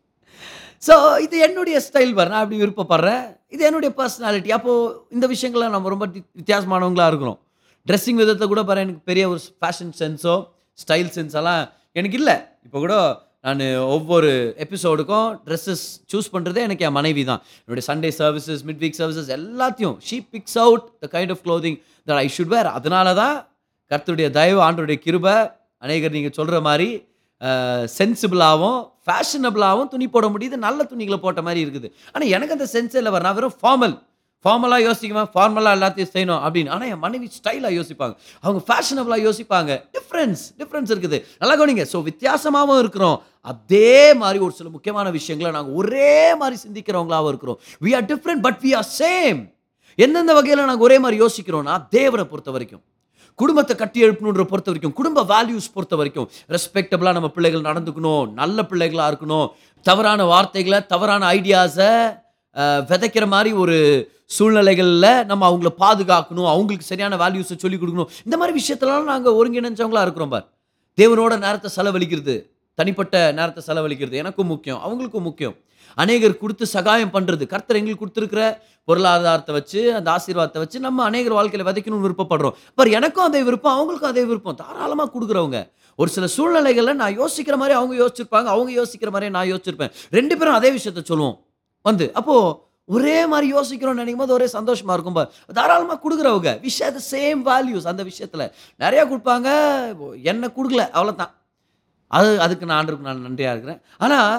ஸோ 0.83 0.95
இது 1.25 1.35
என்னுடைய 1.47 1.77
ஸ்டைல் 1.87 2.13
பாரு. 2.17 2.29
நான் 2.33 2.43
அப்படி 2.43 2.59
விருப்பப்படுறேன். 2.63 3.23
இது 3.55 3.61
என்னுடைய 3.69 3.91
பர்சனாலிட்டி 3.99 4.51
அப்போது 4.57 4.93
இந்த 5.15 5.25
விஷயங்கள்லாம் 5.33 5.75
நம்ம 5.75 5.89
ரொம்ப 5.93 6.05
வித்தியாசமானவங்களாக 6.39 7.11
இருக்கிறோம் 7.11 7.39
ட்ரெஸ்ஸிங் 7.87 8.19
விதத்தை 8.21 8.45
கூட 8.51 8.61
பாரு 8.69 8.83
எனக்கு 8.85 9.01
பெரிய 9.09 9.23
ஒரு 9.33 9.39
ஃபேஷன் 9.61 9.93
சென்ஸோ 10.01 10.35
ஸ்டைல் 10.83 11.09
சென்ஸெல்லாம் 11.17 11.63
எனக்கு 11.99 12.17
இல்லை. 12.21 12.35
இப்போ 12.65 12.77
கூட 12.85 12.95
நான் 13.45 13.61
ஒவ்வொரு 13.95 14.29
எபிசோடுக்கும் 14.63 15.27
ட்ரெஸ்ஸஸ் 15.45 15.83
சூஸ் 16.11 16.31
பண்ணுறதே 16.33 16.61
எனக்கு 16.67 16.85
என் 16.87 16.97
மனைவி 16.99 17.23
தான். 17.29 17.41
என்னுடைய 17.63 17.85
Sunday 17.89 18.09
services 18.21 18.63
mid 18.69 18.81
week 18.83 18.97
services 19.01 19.29
எல்லாத்தையும் 19.37 19.95
she 20.07 20.17
picks 20.33 20.57
out 20.63 20.85
the 21.03 21.09
kind 21.15 21.33
of 21.35 21.43
clothing 21.45 21.77
that 22.07 22.19
I 22.23 22.27
should 22.37 22.51
wear 22.55 22.69
அதனால 22.77 23.13
தான் 23.21 23.35
கர்த்தருடைய 23.91 24.29
தயவு 24.39 24.59
ஆண்டருடைய 24.67 24.99
கிருபை 25.05 25.35
அநேகர் 25.85 26.15
நீங்கள் 26.17 26.35
சொல்கிற 26.39 26.59
மாதிரி 26.67 26.89
சென்சிபிளாகவும் 27.99 28.79
ஃபேஷனபிளாகவும் 29.07 29.89
துணி 29.93 30.05
போட 30.13 30.25
முடியுது. 30.33 30.55
நல்ல 30.67 30.79
துணிகளை 30.91 31.17
போட்ட 31.25 31.41
மாதிரி 31.47 31.59
இருக்குது. 31.65 31.89
ஆனால் 32.13 32.31
எனக்கு 32.35 32.55
அந்த 32.57 32.67
சென்ஸ் 32.75 32.95
இல்லை 33.01 33.11
வர. 33.15 33.23
நான் 33.27 33.37
வெறும் 33.39 33.57
ஃபார்மல் 33.61 33.95
ஃபார்மலாக 34.45 34.81
யோசிக்குவேன். 34.87 35.29
ஃபார்மலாக 35.33 35.77
எல்லாத்தையும் 35.77 36.11
செய்யணும் 36.15 36.41
அப்படின்னு. 36.45 36.71
ஆனால் 36.73 36.89
என் 36.93 37.01
மனைவி 37.05 37.27
ஸ்டைலாக 37.37 37.71
யோசிப்பாங்க. 37.77 38.15
அவங்க 38.43 38.59
ஃபேஷனபிளாக 38.67 39.21
யோசிப்பாங்க. 39.27 39.71
டிஃப்ரென்ஸ் 39.95 40.43
டிஃப்ரென்ஸ் 40.61 40.91
இருக்குது. 40.93 41.17
நல்லா 41.41 41.55
கவனிங்க. 41.59 41.85
ஸோ 41.93 41.99
வித்தியாசமாகவும் 42.09 42.81
இருக்கிறோம். 42.83 43.17
அதே 43.53 43.97
மாதிரி 44.21 44.39
ஒரு 44.47 44.53
சில 44.59 44.67
முக்கியமான 44.75 45.07
விஷயங்களை 45.17 45.51
நாங்கள் 45.57 45.77
ஒரே 45.81 46.11
மாதிரி 46.41 46.57
சிந்திக்கிறவங்களாகவும் 46.65 47.31
இருக்கிறோம். 47.33 47.59
We 47.85 47.93
are 47.99 48.07
different 48.11 48.43
but 48.47 48.59
we 48.65 48.73
are 48.79 48.89
same 49.01 49.41
எந்தெந்த 50.05 50.33
வகையில் 50.37 50.67
நாங்கள் 50.69 50.87
ஒரே 50.87 50.99
மாதிரி 51.05 51.17
யோசிக்கிறோம்னா 51.23 51.75
தேவரை 51.97 52.25
பொறுத்த 52.31 52.51
வரைக்கும். 52.55 52.83
குடும்பத்தை 53.41 53.73
கட்டி 53.75 53.99
எழுப்பணுன்ற 54.05 54.43
பொறுத்த 54.51 54.69
வரைக்கும் 54.71 54.95
குடும்ப 54.99 55.23
வேல்யூஸ் 55.31 55.67
பொறுத்த 55.75 55.95
வரைக்கும் 55.99 56.27
ரெஸ்பெக்டபுளாக 56.55 57.15
நம்ம 57.17 57.29
பிள்ளைகள் 57.35 57.67
நடந்துக்கணும் 57.69 58.25
நல்ல 58.39 58.65
பிள்ளைகளாக 58.71 59.09
இருக்கணும் 59.11 59.47
தவறான 59.89 60.21
வார்த்தைகளை 60.31 60.79
தவறான 60.93 61.23
ஐடியாஸை 61.37 61.91
விதைக்கிற 62.91 63.25
மாதிரி 63.33 63.51
ஒரு 63.63 63.75
சூழ்நிலைகளில் 64.35 65.09
நம்ம 65.31 65.43
அவங்கள 65.49 65.69
பாதுகாக்கணும் 65.83 66.49
அவங்களுக்கு 66.53 66.89
சரியான 66.91 67.17
வேல்யூஸை 67.23 67.57
சொல்லிக் 67.63 67.81
கொடுக்கணும். 67.81 68.09
இந்த 68.27 68.35
மாதிரி 68.39 68.53
விஷயத்துலலாம் 68.59 69.11
நாங்கள் 69.13 69.37
ஒருங்கிணைஞ்சவங்களா 69.39 70.03
இருக்கிறோம் 70.05 70.33
பார். 70.33 70.47
தேவனோட 70.97 71.33
நேரத்தை 71.45 71.69
செலவழிக்கிறது 71.77 72.35
தனிப்பட்ட 72.79 73.15
நேரத்தை 73.37 73.61
செலவழிக்கிறது 73.69 74.15
எனக்கும் 74.23 74.51
முக்கியம் 74.53 74.81
அவங்களுக்கும் 74.85 75.27
முக்கியம். 75.29 75.55
அநேகர் 76.03 76.41
கொடுத்து 76.41 76.65
சகாயம் 76.75 77.13
பண்ணுறது 77.15 77.45
கர்த்தர் 77.53 77.79
எங்களுக்கு 77.79 78.03
கொடுத்துருக்கிற 78.03 78.43
பொருளாதாரத்தை 78.89 79.53
வச்சு 79.57 79.79
அந்த 79.97 80.09
ஆசீர்வாதத்தை 80.17 80.59
வச்சு 80.63 80.77
நம்ம 80.85 81.03
அநேகர் 81.09 81.35
வாழ்க்கையில் 81.37 81.67
விதைக்கணும்னு 81.69 82.05
விருப்பப்படுறோம். 82.05 82.55
பர் 82.79 82.93
எனக்கும் 82.99 83.27
அதே 83.29 83.41
விருப்பம் 83.47 83.75
அவங்களுக்கும் 83.77 84.11
அதே 84.13 84.23
விருப்பம். 84.29 84.59
தாராளமாக 84.61 85.09
கொடுக்குறவங்க. 85.15 85.59
ஒரு 86.01 86.09
சில 86.15 86.25
சூழ்நிலைகளில் 86.35 86.99
நான் 87.01 87.17
யோசிக்கிற 87.21 87.55
மாதிரி 87.61 87.75
அவங்க 87.79 87.93
யோசிச்சிருப்பாங்க 88.01 88.49
அவங்க 88.55 88.71
யோசிக்கிற 88.79 89.11
மாதிரி 89.15 89.33
நான் 89.37 89.49
யோசிச்சிருப்பேன். 89.51 89.93
ரெண்டு 90.17 90.33
பேரும் 90.39 90.57
அதே 90.59 90.69
விஷயத்த 90.77 91.03
சொல்லுவோம். 91.11 91.37
வந்து 91.89 92.07
அப்போது 92.19 92.65
ஒரே 92.95 93.15
மாதிரி 93.31 93.47
யோசிக்கிறோம்னு 93.55 94.01
நினைக்கும் 94.01 94.21
போது 94.23 94.35
ஒரே 94.35 94.47
சந்தோஷமாக 94.57 94.95
இருக்கும் 94.97 95.17
பார். 95.17 95.31
தாராளமாக 95.57 95.99
கொடுக்குறவங்க. 96.03 96.51
விஷய 96.65 96.89
த 96.97 97.01
சேம் 97.13 97.41
வேல்யூஸ் 97.49 97.89
அந்த 97.91 98.03
விஷயத்தில். 98.09 98.45
நிறையா 98.83 99.03
கொடுப்பாங்க 99.11 99.49
என்ன 100.31 100.51
கொடுக்கல 100.57 100.83
அவ்வளோதான் 100.97 101.33
அது 102.17 102.29
அதுக்கு 102.45 102.67
நான் 102.69 102.77
ஆண்டருக்கு 102.79 103.09
நான் 103.09 103.25
நன்றியாக 103.27 103.55
இருக்கிறேன். 103.55 103.81
ஆனால் 104.05 104.31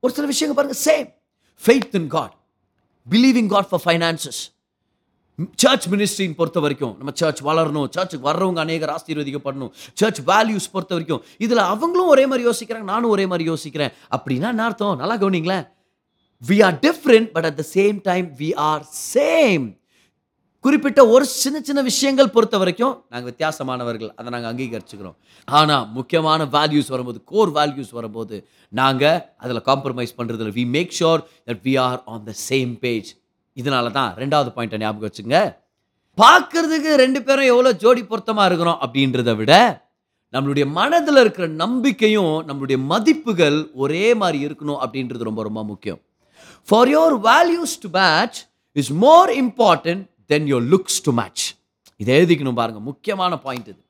ஒரு 0.00 0.12
சில 0.14 0.26
விஷயங்கள் 0.26 0.58
பாருங்க 0.58 0.78
same 0.88 1.08
faith 1.64 1.96
in 2.00 2.06
God 2.06 2.34
believing 3.10 3.48
God 3.54 3.68
for 3.68 3.84
finances 3.84 4.42
church 5.56 5.86
மினிஸ்ட்ரின்னு 5.88 6.34
பொறுத்த 6.34 6.60
வரைக்கும் 6.60 6.96
நம்ம 6.96 7.10
சர்ச் 7.14 7.42
வளரணும். 7.42 7.88
சர்ச்சுக்கு 7.90 8.30
வர்றவங்க 8.30 8.58
அநேகர் 8.58 8.88
ஆசீர்வதிக்கப்படணும். 8.88 9.70
சர்ச் 9.92 10.20
வேல்யூஸ் 10.20 10.68
பொறுத்த 10.72 10.94
வரைக்கும் 10.96 11.22
இதில் 11.38 11.58
அவங்களும் 11.58 12.06
ஒரே 12.06 12.26
மாதிரி 12.26 12.48
யோசிக்கிறாங்க 12.48 12.82
நானும் 12.82 13.10
ஒரே 13.10 13.26
மாதிரி 13.26 13.50
யோசிக்கிறேன். 13.50 13.92
அப்படின்னா 14.16 14.48
என்ன 14.52 14.64
அர்த்தம்? 14.64 14.96
நல்லா 14.96 15.16
கவனிங்களேன். 15.16 15.66
We 16.46 16.64
are 16.64 16.78
different 16.78 17.26
but 17.26 17.44
at 17.44 17.56
the 17.56 17.64
same 17.74 18.00
time 18.02 18.34
we 18.38 18.56
are 18.56 18.86
same 19.14 19.66
குறிப்பிட்ட 20.66 21.00
ஒரு 21.14 21.24
சின்ன 21.40 21.56
சின்ன 21.66 21.80
விஷயங்கள் 21.88 22.30
பொறுத்த 22.34 22.56
வரைக்கும் 22.60 22.94
நாங்கள் 23.12 23.28
வித்தியாசமானவர்கள். 23.30 24.10
அதை 24.18 24.28
நாங்கள் 24.34 24.50
அங்கீகரிச்சுக்கிறோம். 24.52 25.16
ஆனால் 25.48 25.84
முக்கியமான 25.98 26.40
வேல்யூஸ் 26.56 26.90
வரும்போது 26.94 27.18
கோர் 27.32 27.52
வேல்யூஸ் 27.58 27.92
வரும்போது 27.98 28.36
நாங்கள் 28.80 29.18
அதில் 29.42 29.66
காம்ப்ரமைஸ் 29.68 30.16
பண்ணுறதில்ல 30.18 30.54
we 30.58 30.64
make 30.76 30.96
sure 31.00 31.22
that 31.48 31.62
we 31.66 31.74
are 31.84 32.00
on 32.14 32.24
the 32.30 32.34
same 32.48 32.72
page 32.84 33.10
இதனால 33.56 33.92
தான் 33.98 34.10
ரெண்டாவது 34.22 34.50
பாயிண்ட்டை 34.56 34.80
ஞாபகம் 34.84 35.08
வச்சுங்க 35.08 35.36
பார்க்கறதுக்கு 36.18 36.90
ரெண்டு 37.02 37.20
பேரும் 37.28 37.50
எவ்வளோ 37.52 37.70
ஜோடி 37.84 38.02
பொருத்தமாக 38.10 38.48
இருக்கிறோம் 38.50 38.80
அப்படின்றத 38.84 39.30
விட 39.40 39.52
நம்மளுடைய 40.34 40.66
மனதில் 40.78 41.20
இருக்கிற 41.22 41.46
நம்பிக்கையும் 41.62 42.34
நம்மளுடைய 42.48 42.78
மதிப்புகள் 42.92 43.58
ஒரே 43.84 44.06
மாதிரி 44.22 44.38
இருக்கணும் 44.46 44.80
அப்படின்றது 44.84 45.28
ரொம்ப 45.30 45.42
ரொம்ப 45.48 45.60
முக்கியம். 45.70 46.00
For 46.68 46.90
your 46.96 47.16
values 47.30 47.76
to 47.84 47.90
match 48.00 48.38
is 48.76 48.92
more 49.06 49.32
important 49.42 50.04
than 50.32 50.46
your 50.52 50.66
looks 50.74 51.00
to 51.06 51.12
match 51.20 51.44
இதை 52.02 52.12
எழுதிக்கணும் 52.18 52.58
பாருங்கள் 52.60 52.86
முக்கியமான 52.90 53.32
பாயிண்ட் 53.46 53.68
இது. 53.72 53.80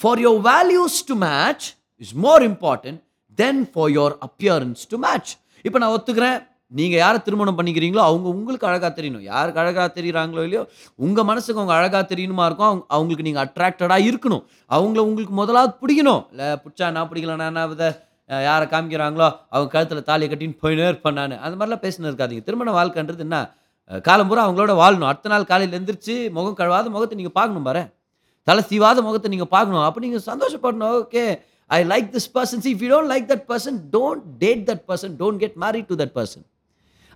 For 0.00 0.20
your 0.26 0.40
values 0.50 0.98
to 1.10 1.16
match 1.26 1.66
is 2.04 2.14
more 2.26 2.44
important 2.50 3.00
than 3.40 3.62
for 3.72 3.92
your 3.98 4.14
appearance 4.28 4.82
to 4.92 4.98
match 5.06 5.32
இப்போ 5.66 5.78
நான் 5.82 5.94
ஒத்துக்கிறேன். 5.96 6.38
நீங்கள் 6.78 7.00
யாரை 7.02 7.18
திருமணம் 7.26 7.56
பண்ணிக்கிறீங்களோ 7.58 8.02
அவங்க 8.08 8.26
உங்களுக்கு 8.36 8.66
அழகாக 8.68 8.90
தெரியணும். 8.96 9.24
யாருக்கு 9.32 9.60
அழகாக 9.62 9.88
தெரியுறாங்களோ 9.98 10.42
இல்லையோ 10.46 10.62
உங்கள் 11.04 11.26
மனசுக்கு 11.28 11.60
அவங்க 11.60 11.74
அழகாக 11.78 12.02
தெரியணுமா 12.12 12.44
இருக்கும் 12.48 12.68
அவங்க 12.70 12.84
அவங்களுக்கு 12.96 13.26
நீங்கள் 13.28 13.44
அட்ராக்டடாக 13.46 14.06
இருக்கணும். 14.08 14.42
அவங்கள 14.76 15.02
உங்களுக்கு 15.10 15.34
முதலாவது 15.40 15.72
பிடிக்கணும். 15.82 16.22
இல்லை 16.32 16.48
பிடிச்சா 16.64 16.88
நான் 16.96 17.08
பிடிக்கலன்னா 17.10 17.46
என்ன 17.52 17.66
விதை 17.74 17.90
யாரை 18.48 18.66
காமிக்கிறாங்களோ 18.72 19.28
அவங்க 19.54 19.70
கழுத்தில் 19.74 20.08
தாலியை 20.08 20.30
கட்டின்னு 20.30 20.60
போயினே 20.64 20.88
இருப்பேன் 20.92 21.16
நான். 21.20 21.36
அந்த 21.44 21.54
மாதிரிலாம் 21.58 21.84
பேசினு 21.84 22.10
இருக்காதீங்க. 22.10 22.44
திருமண 22.48 22.72
வாழ்க்கைன்றது 22.78 23.24
என்ன? 23.26 23.38
காலம்பூரா 23.90 24.04
காலம் 24.06 24.28
பூரா 24.28 24.44
அவங்களோட 24.46 24.72
வாழணும். 24.80 25.08
அடுத்த 25.10 25.28
நாள் 25.32 25.44
காலையில் 25.50 25.74
எந்திரிச்சு 25.78 26.14
முகம் 26.36 26.56
கழுவாத 26.60 26.86
முகத்தை 26.94 27.16
நீங்கள் 27.18 27.36
பார்க்கணும் 27.38 27.66
பாரு. 27.68 27.82
தலை 28.48 28.62
சீவாத 28.70 28.98
முகத்தை 29.06 29.28
நீங்கள் 29.34 29.52
பார்க்கணும். 29.52 29.84
அப்போ 29.88 30.00
நீங்கள் 30.04 30.24
சந்தோஷப்படணும். 30.30 30.94
Okay. 31.02 31.24
I 31.76 31.78
like 31.92 32.08
this 32.16 32.28
person 32.36 32.62
see 32.64 32.70
if 32.74 32.82
you 32.84 32.90
don't 32.94 33.10
like 33.12 33.26
that 33.32 33.44
person 33.52 33.78
don't 33.94 34.24
date 34.42 34.64
that 34.70 34.82
person 34.90 35.14
don't 35.22 35.40
get 35.44 35.56
marry 35.64 35.80
to 35.90 35.96
that 36.02 36.14
person 36.18 36.44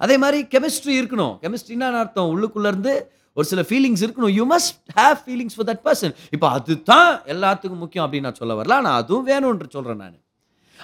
அதே 0.04 0.14
மாதிரி 0.22 0.38
கெமிஸ்ட்ரி 0.54 0.94
இருக்கணும். 1.00 1.34
கெமிஸ்ட்ரின்னா 1.42 1.88
அர்த்தம்? 2.04 2.30
உள்ளுக்குள்ளேருந்து 2.34 2.94
ஒரு 3.36 3.46
சில 3.50 3.62
ஃபீலிங்ஸ் 3.68 4.02
இருக்கணும். 4.06 4.32
You 4.38 4.44
must 4.54 4.78
have 5.00 5.18
feelings 5.26 5.56
for 5.56 5.68
that 5.70 5.84
person 5.88 6.14
இப்போ 6.34 6.46
அதுதான் 6.56 7.10
எல்லாத்துக்கும் 7.34 7.82
முக்கியம் 7.84 8.06
அப்படின்னு 8.06 8.28
நான் 8.28 8.40
சொல்ல 8.42 8.54
வரல. 8.60 8.76
ஆனால் 8.80 8.98
அதுவும் 9.02 9.26
வேணும்ன்ற 9.30 9.68
சொல்கிறேன் 9.76 10.02
நான். 10.04 10.18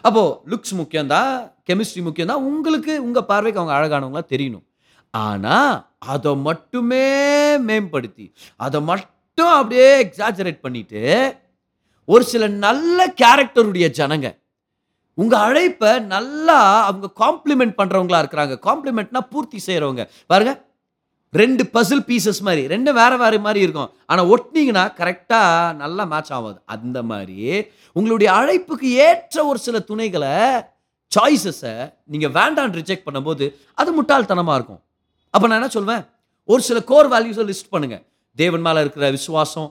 அப்போது 0.07 0.33
லுக்ஸ் 0.53 0.75
முக்கியம் 0.81 1.11
தான் 1.17 1.33
கெமிஸ்ட்ரி 1.71 2.03
முக்கியம் 2.09 2.33
தான் 2.33 2.45
உங்களுக்கு 2.51 2.95
உங்கள் 3.09 3.29
பார்வைக்கு 3.33 3.61
அவங்க 3.63 3.75
அழகானவங்களாக 3.79 4.29
தெரியணும். 4.35 4.66
ஆனால் 5.25 5.75
அதை 6.15 6.33
மட்டுமே 6.47 7.07
மேம்படுத்தி 7.69 8.27
அதை 8.67 8.81
மட்டும் 8.91 9.53
அப்படியே 9.59 9.89
எக்ஸாஜரேட் 10.05 10.65
பண்ணிட்டு 10.67 11.03
ஒரு 12.09 12.25
சில 12.33 12.47
நல்ல 12.67 13.07
கேரக்டருடைய 13.23 13.87
ஜனங்க 14.01 14.29
உங்கள் 15.19 15.45
அழைப்பை 15.47 15.91
நல்லா 16.15 16.57
அவங்க 16.89 17.07
காம்ப்ளிமெண்ட் 17.23 17.75
பண்ணுறவங்களா 17.79 18.19
இருக்கிறாங்க. 18.23 18.55
காம்ப்ளிமெண்ட்னா 18.69 19.21
பூர்த்தி 19.33 19.59
செய்கிறவங்க 19.67 20.05
பாருங்க 20.33 20.53
ரெண்டு 21.33 21.63
பசில் 21.75 22.05
பீசஸ் 22.09 22.41
மாதிரி 22.47 22.63
ரெண்டு 22.73 22.91
வேறு 22.99 23.17
வேறு 23.23 23.39
மாதிரி 23.47 23.61
இருக்கும். 23.65 23.91
ஆனால் 24.11 24.29
ஒட்டினீங்கன்னா 24.35 24.85
கரெக்டாக 25.01 25.75
நல்லா 25.83 26.05
மேட்ச் 26.13 26.33
ஆகாது 26.37 26.59
அந்த 26.75 26.99
மாதிரி 27.11 27.39
உங்களுடைய 27.99 28.29
அழைப்புக்கு 28.41 28.91
ஏற்ற 29.07 29.47
ஒரு 29.51 29.61
சில 29.67 29.79
துணைகளை 29.91 30.35
சாய்ஸஸை 31.13 31.75
நீங்கள் 32.13 32.35
வேண்டான்னு 32.39 32.79
ரிஜெக்ட் 32.81 33.07
பண்ணும்போது 33.09 33.45
அது 33.81 33.91
முட்டாள்தனமாக 33.99 34.59
இருக்கும். 34.59 34.83
அப்போ 35.37 35.47
நான் 35.49 35.61
என்ன 35.61 35.73
சொல்வேன்? 35.79 36.05
ஒரு 36.53 36.63
சில 36.67 36.81
கோர் 36.91 37.09
வேல்யூஸை 37.15 37.45
லிஸ்ட் 37.49 37.73
பண்ணுங்கள் 37.75 38.03
தேவன் 38.37 38.65
மேலே 38.67 38.81
இருக்கிற 38.85 39.11
விசுவாசம் 39.17 39.69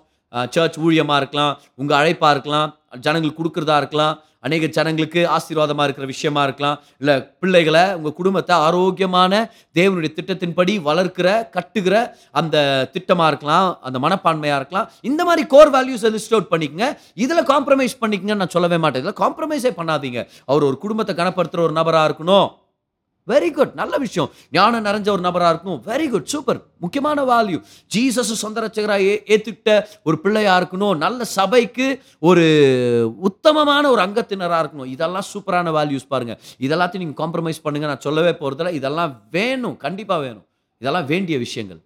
சர்ச் 0.53 0.77
ஊழியமாக 0.85 1.19
இருக்கலாம் 1.21 1.53
உங்கள் 1.81 1.97
அழைப்பாக 1.99 2.31
இருக்கலாம் 2.35 2.69
ஜனங்களுக்கு 3.05 3.39
கொடுக்குறதா 3.39 3.75
இருக்கலாம் 3.81 4.15
அநேக 4.47 4.67
ஜனங்களுக்கு 4.77 5.21
ஆசீர்வாதமாக 5.35 5.85
இருக்கிற 5.87 6.05
விஷயமா 6.11 6.41
இருக்கலாம் 6.47 6.75
இல்லை 7.01 7.15
பிள்ளைகளை 7.41 7.83
உங்கள் 7.97 8.15
குடும்பத்தை 8.17 8.55
ஆரோக்கியமான 8.65 9.39
தேவனுடைய 9.77 10.11
திட்டத்தின்படி 10.17 10.73
வளர்க்கிற 10.89 11.29
கட்டுகிற 11.55 11.95
அந்த 12.41 12.57
திட்டமாக 12.95 13.29
இருக்கலாம் 13.33 13.69
அந்த 13.87 13.99
மனப்பான்மையாக 14.05 14.59
இருக்கலாம் 14.61 14.89
இந்த 15.09 15.23
மாதிரி 15.29 15.45
கோர் 15.53 15.73
வேல்யூஸை 15.77 16.11
லிஸ்ட் 16.17 16.35
அவுட் 16.35 16.51
பண்ணிக்கங்க. 16.53 16.89
இதில் 17.25 17.49
காம்ப்ரமைஸ் 17.53 17.95
பண்ணிக்கங்கன்னு 18.03 18.43
நான் 18.43 18.55
சொல்லவே 18.57 18.79
மாட்டேன். 18.83 19.03
இதில் 19.05 19.19
காம்ப்ரமைஸே 19.23 19.73
பண்ணாதீங்க. 19.79 20.21
அவர் 20.49 20.67
ஒரு 20.69 20.79
குடும்பத்தை 20.85 21.15
கனப்படுத்துகிற 21.21 21.65
ஒரு 21.69 21.75
நபராக 21.79 22.09
இருக்கணும். 22.11 22.47
வெரி 23.31 23.51
குட் 23.51 23.71
நல்ல 23.73 23.97
விஷயம். 23.97 24.29
ஞானம் 24.51 24.85
நிறைஞ்ச 24.85 25.09
ஒரு 25.09 25.21
நபராக 25.21 25.53
இருக்கணும் 25.53 25.79
வெரி 25.91 26.09
குட் 26.09 26.25
சூப்பர் 26.25 26.59
முக்கியமான 26.77 27.23
வேல்யூ 27.23 27.59
ஜீசஸ் 27.95 28.33
சொந்த 28.43 28.61
ரச்சகரா 28.61 28.97
ஏ 29.01 29.37
ஒரு 30.03 30.19
பிள்ளையாக 30.21 30.57
இருக்கணும். 30.63 30.97
நல்ல 30.97 31.23
சபைக்கு 31.23 31.87
ஒரு 32.19 32.45
உத்தமமான 33.17 33.89
ஒரு 33.89 34.01
அங்கத்தினராக 34.01 34.63
இருக்கணும். 34.65 34.85
இதெல்லாம் 34.85 35.27
சூப்பரான 35.33 35.73
வேல்யூஸ் 35.79 36.07
பாருங்கள் 36.07 36.39
இதெல்லாத்தையும் 36.59 37.03
நீங்கள் 37.05 37.21
காம்ப்ரமைஸ் 37.23 37.63
பண்ணுங்கள் 37.63 37.91
நான் 37.93 38.05
சொல்லவே 38.07 38.29
போகிறதில்ல 38.29 38.73
இதெல்லாம் 38.73 39.21
வேணும். 39.31 39.77
கண்டிப்பாக 39.77 40.21
வேணும். 40.21 40.45
இதெல்லாம் 40.77 41.05
வேண்டிய 41.05 41.37
விஷயங்கள். 41.37 41.81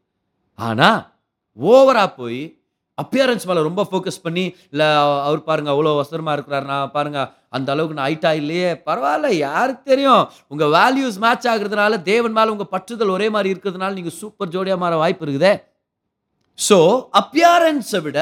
ஆனால் 0.56 1.02
ஓவராக 1.60 2.14
போய் 2.16 2.59
அப்பியரன்ஸ் 3.04 3.48
மேலே 3.50 3.62
ரொம்ப 3.68 3.82
ஃபோக்கஸ் 3.90 4.22
பண்ணி 4.26 4.44
இல்லை 4.74 4.88
அவர் 5.28 5.42
பாருங்கள் 5.50 5.74
அவ்வளோ 5.74 5.94
வசரமாக 6.02 6.36
இருக்கிறாரு 6.38 6.66
நான் 6.74 6.94
பாருங்கள் 6.98 7.30
அந்த 7.58 7.70
அளவுக்கு 7.74 7.98
நான் 7.98 8.10
ஹைட்டா 8.10 8.32
இல்லையே. 8.42 8.70
பரவாயில்ல 8.90 9.30
யாருக்கு 9.46 9.84
தெரியும்? 9.92 10.24
உங்கள் 10.54 10.72
வேல்யூஸ் 10.78 11.18
மேட்ச் 11.26 11.48
ஆகுறதுனால 11.54 12.02
தேவன் 12.12 12.36
மேலே 12.38 12.54
உங்கள் 12.56 12.72
பற்றுதல் 12.76 13.16
ஒரே 13.18 13.28
மாதிரி 13.36 13.54
இருக்கிறதுனால 13.56 13.98
நீங்கள் 14.00 14.18
சூப்பர் 14.22 14.54
ஜோடியாக 14.56 14.84
மாற 14.84 14.96
வாய்ப்பு 15.04 15.26
இருக்குதே. 15.26 15.54
ஸோ 16.60 16.78
அப்பியாரன்ஸை 17.22 18.02
விட 18.08 18.20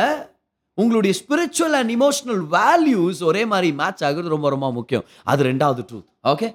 உங்களுடைய 0.81 1.13
ஸ்பிரிச்சுவல் 1.19 1.75
அண்ட் 1.79 1.91
இமோஷனல் 1.98 2.41
வேல்யூஸ் 2.57 3.22
ஒரே 3.29 3.43
மாதிரி 3.53 3.69
மேட்ச் 3.81 4.03
ஆகுறது 4.07 4.36
ரொம்ப 4.36 4.50
ரொம்ப 4.55 4.67
முக்கியம். 4.79 5.05
அது 5.31 5.50
ரெண்டாவது 5.51 5.84
ட்ரூத் 5.91 6.10
ஓகே 6.34 6.50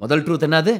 முதல் 0.00 0.22
ட்ரூத் 0.26 0.46
என்னது? 0.48 0.74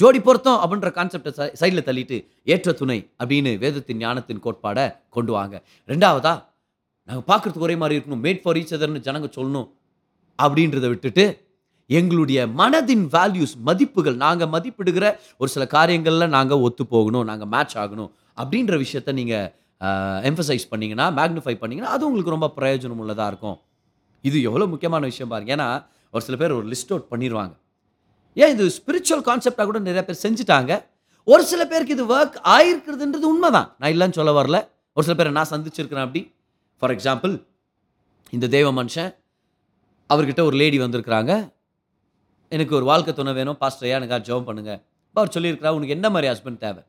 ஜோடி 0.00 0.20
பொருத்தம் 0.26 0.60
அப்படின்ற 0.64 0.88
கான்செப்டை 0.98 1.30
சைடில் 1.60 1.86
தள்ளிட்டு 1.88 2.16
ஏற்ற 2.52 2.72
துணை 2.80 2.96
அப்படின்னு 3.20 3.50
வேதத்தின் 3.64 4.00
ஞானத்தின் 4.04 4.42
கோட்பாடை 4.44 4.84
கொண்டு 5.16 5.32
வாங்க. 5.36 5.54
ரெண்டாவதா 5.92 6.32
நாங்கள் 7.08 7.26
பார்க்கறதுக்கு 7.30 7.66
ஒரே 7.68 7.76
மாதிரி 7.82 7.96
இருக்கணும். 7.98 8.22
மேட் 8.26 8.42
ஃபார் 8.42 8.58
ஈச் 8.60 8.74
அதர்னு 8.76 9.02
ஜனங்க 9.08 9.28
சொல்லணும் 9.36 9.68
அப்படின்றத 10.38 10.86
விட்டுட்டு 10.92 11.24
எங்களுடைய 11.98 12.40
மனதின் 12.60 13.04
வேல்யூஸ் 13.14 13.54
மதிப்புகள் 13.68 14.16
நாங்கள் 14.24 14.50
மதிப்பிடுகிற 14.54 15.06
ஒரு 15.40 15.50
சில 15.54 15.64
காரியங்களில் 15.76 16.32
நாங்கள் 16.36 16.62
ஒத்து 16.66 16.84
போகணும் 16.94 17.26
நாங்கள் 17.30 17.50
மேட்ச் 17.54 17.76
ஆகணும் 17.82 18.10
அப்படின்ற 18.42 18.76
விஷயத்த 18.84 19.12
நீங்கள் 19.20 19.48
எம்ஃபசைஸ் 20.28 20.64
பண்ணிங்கன்னா 20.72 21.06
மேக்னிஃபை 21.18 21.54
பண்ணிங்கன்னா 21.62 21.92
அது 21.96 22.06
உங்களுக்கு 22.08 22.36
ரொம்ப 22.36 22.48
பிரயோஜனம் 22.58 23.00
உள்ளதாக 23.04 23.30
இருக்கும். 23.32 23.58
இது 24.28 24.36
எவ்வளோ 24.48 24.66
முக்கியமான 24.72 25.02
விஷயம் 25.10 25.32
பாருங்க. 25.32 25.50
ஏன்னா 25.56 25.68
ஒரு 26.14 26.24
சில 26.26 26.36
பேர் 26.42 26.58
ஒரு 26.58 26.66
லிஸ்ட் 26.72 26.92
அவுட் 26.94 27.10
பண்ணிடுவாங்க 27.12 27.54
ஏன் 28.34 28.52
இது 28.54 28.66
ஸ்பிரிச்சுவல் 28.76 29.24
கான்செப்டாக 29.28 29.64
கூட 29.70 29.78
நிறைய 29.78 30.02
பேர் 30.04 30.22
செஞ்சுட்டாங்க? 30.26 30.72
ஒரு 31.24 31.42
சில 31.50 31.62
பேருக்கு 31.66 31.96
இது 31.96 32.04
ஒர்க் 32.16 32.36
ஆயிருக்கிறதுன்றது 32.54 33.26
உண்மைதான். 33.32 33.68
நான் 33.78 33.92
இல்லைன்னு 33.94 34.18
சொல்ல 34.18 34.32
வரல. 34.42 34.56
ஒரு 34.96 35.04
சில 35.06 35.16
பேரை 35.18 35.32
நான் 35.38 35.50
சந்திச்சிருக்கிறேன் 35.50 36.06
அப்படி. 36.06 36.22
ஃபார் 36.78 36.94
எக்ஸாம்பிள் 36.96 37.34
இந்த 38.36 38.46
தெய்வ 38.54 38.68
மனுஷன் 38.82 39.10
அவர்கிட்ட 40.12 40.42
ஒரு 40.48 40.56
லேடி 40.62 40.78
வந்திருக்கிறாங்க. 40.78 41.32
எனக்கு 42.48 42.74
ஒரு 42.78 42.84
வாழ்க்கை 42.84 43.14
துணை 43.14 43.32
வேணும். 43.32 43.58
பாஸ்டர் 43.58 44.02
எனக்கு 44.02 44.32
ஜெபம் 44.32 44.48
பண்ணுங்க? 44.48 44.72
அப்ப 45.08 45.20
அவர் 45.20 45.34
சொல்லியிருக்கிறா 45.36 45.70
உனக்கு 45.76 45.96
என்ன 45.98 46.10
மாதிரி 46.10 46.32
ஹஸ்பண்ட் 46.32 46.62
தேவை? 46.64 46.82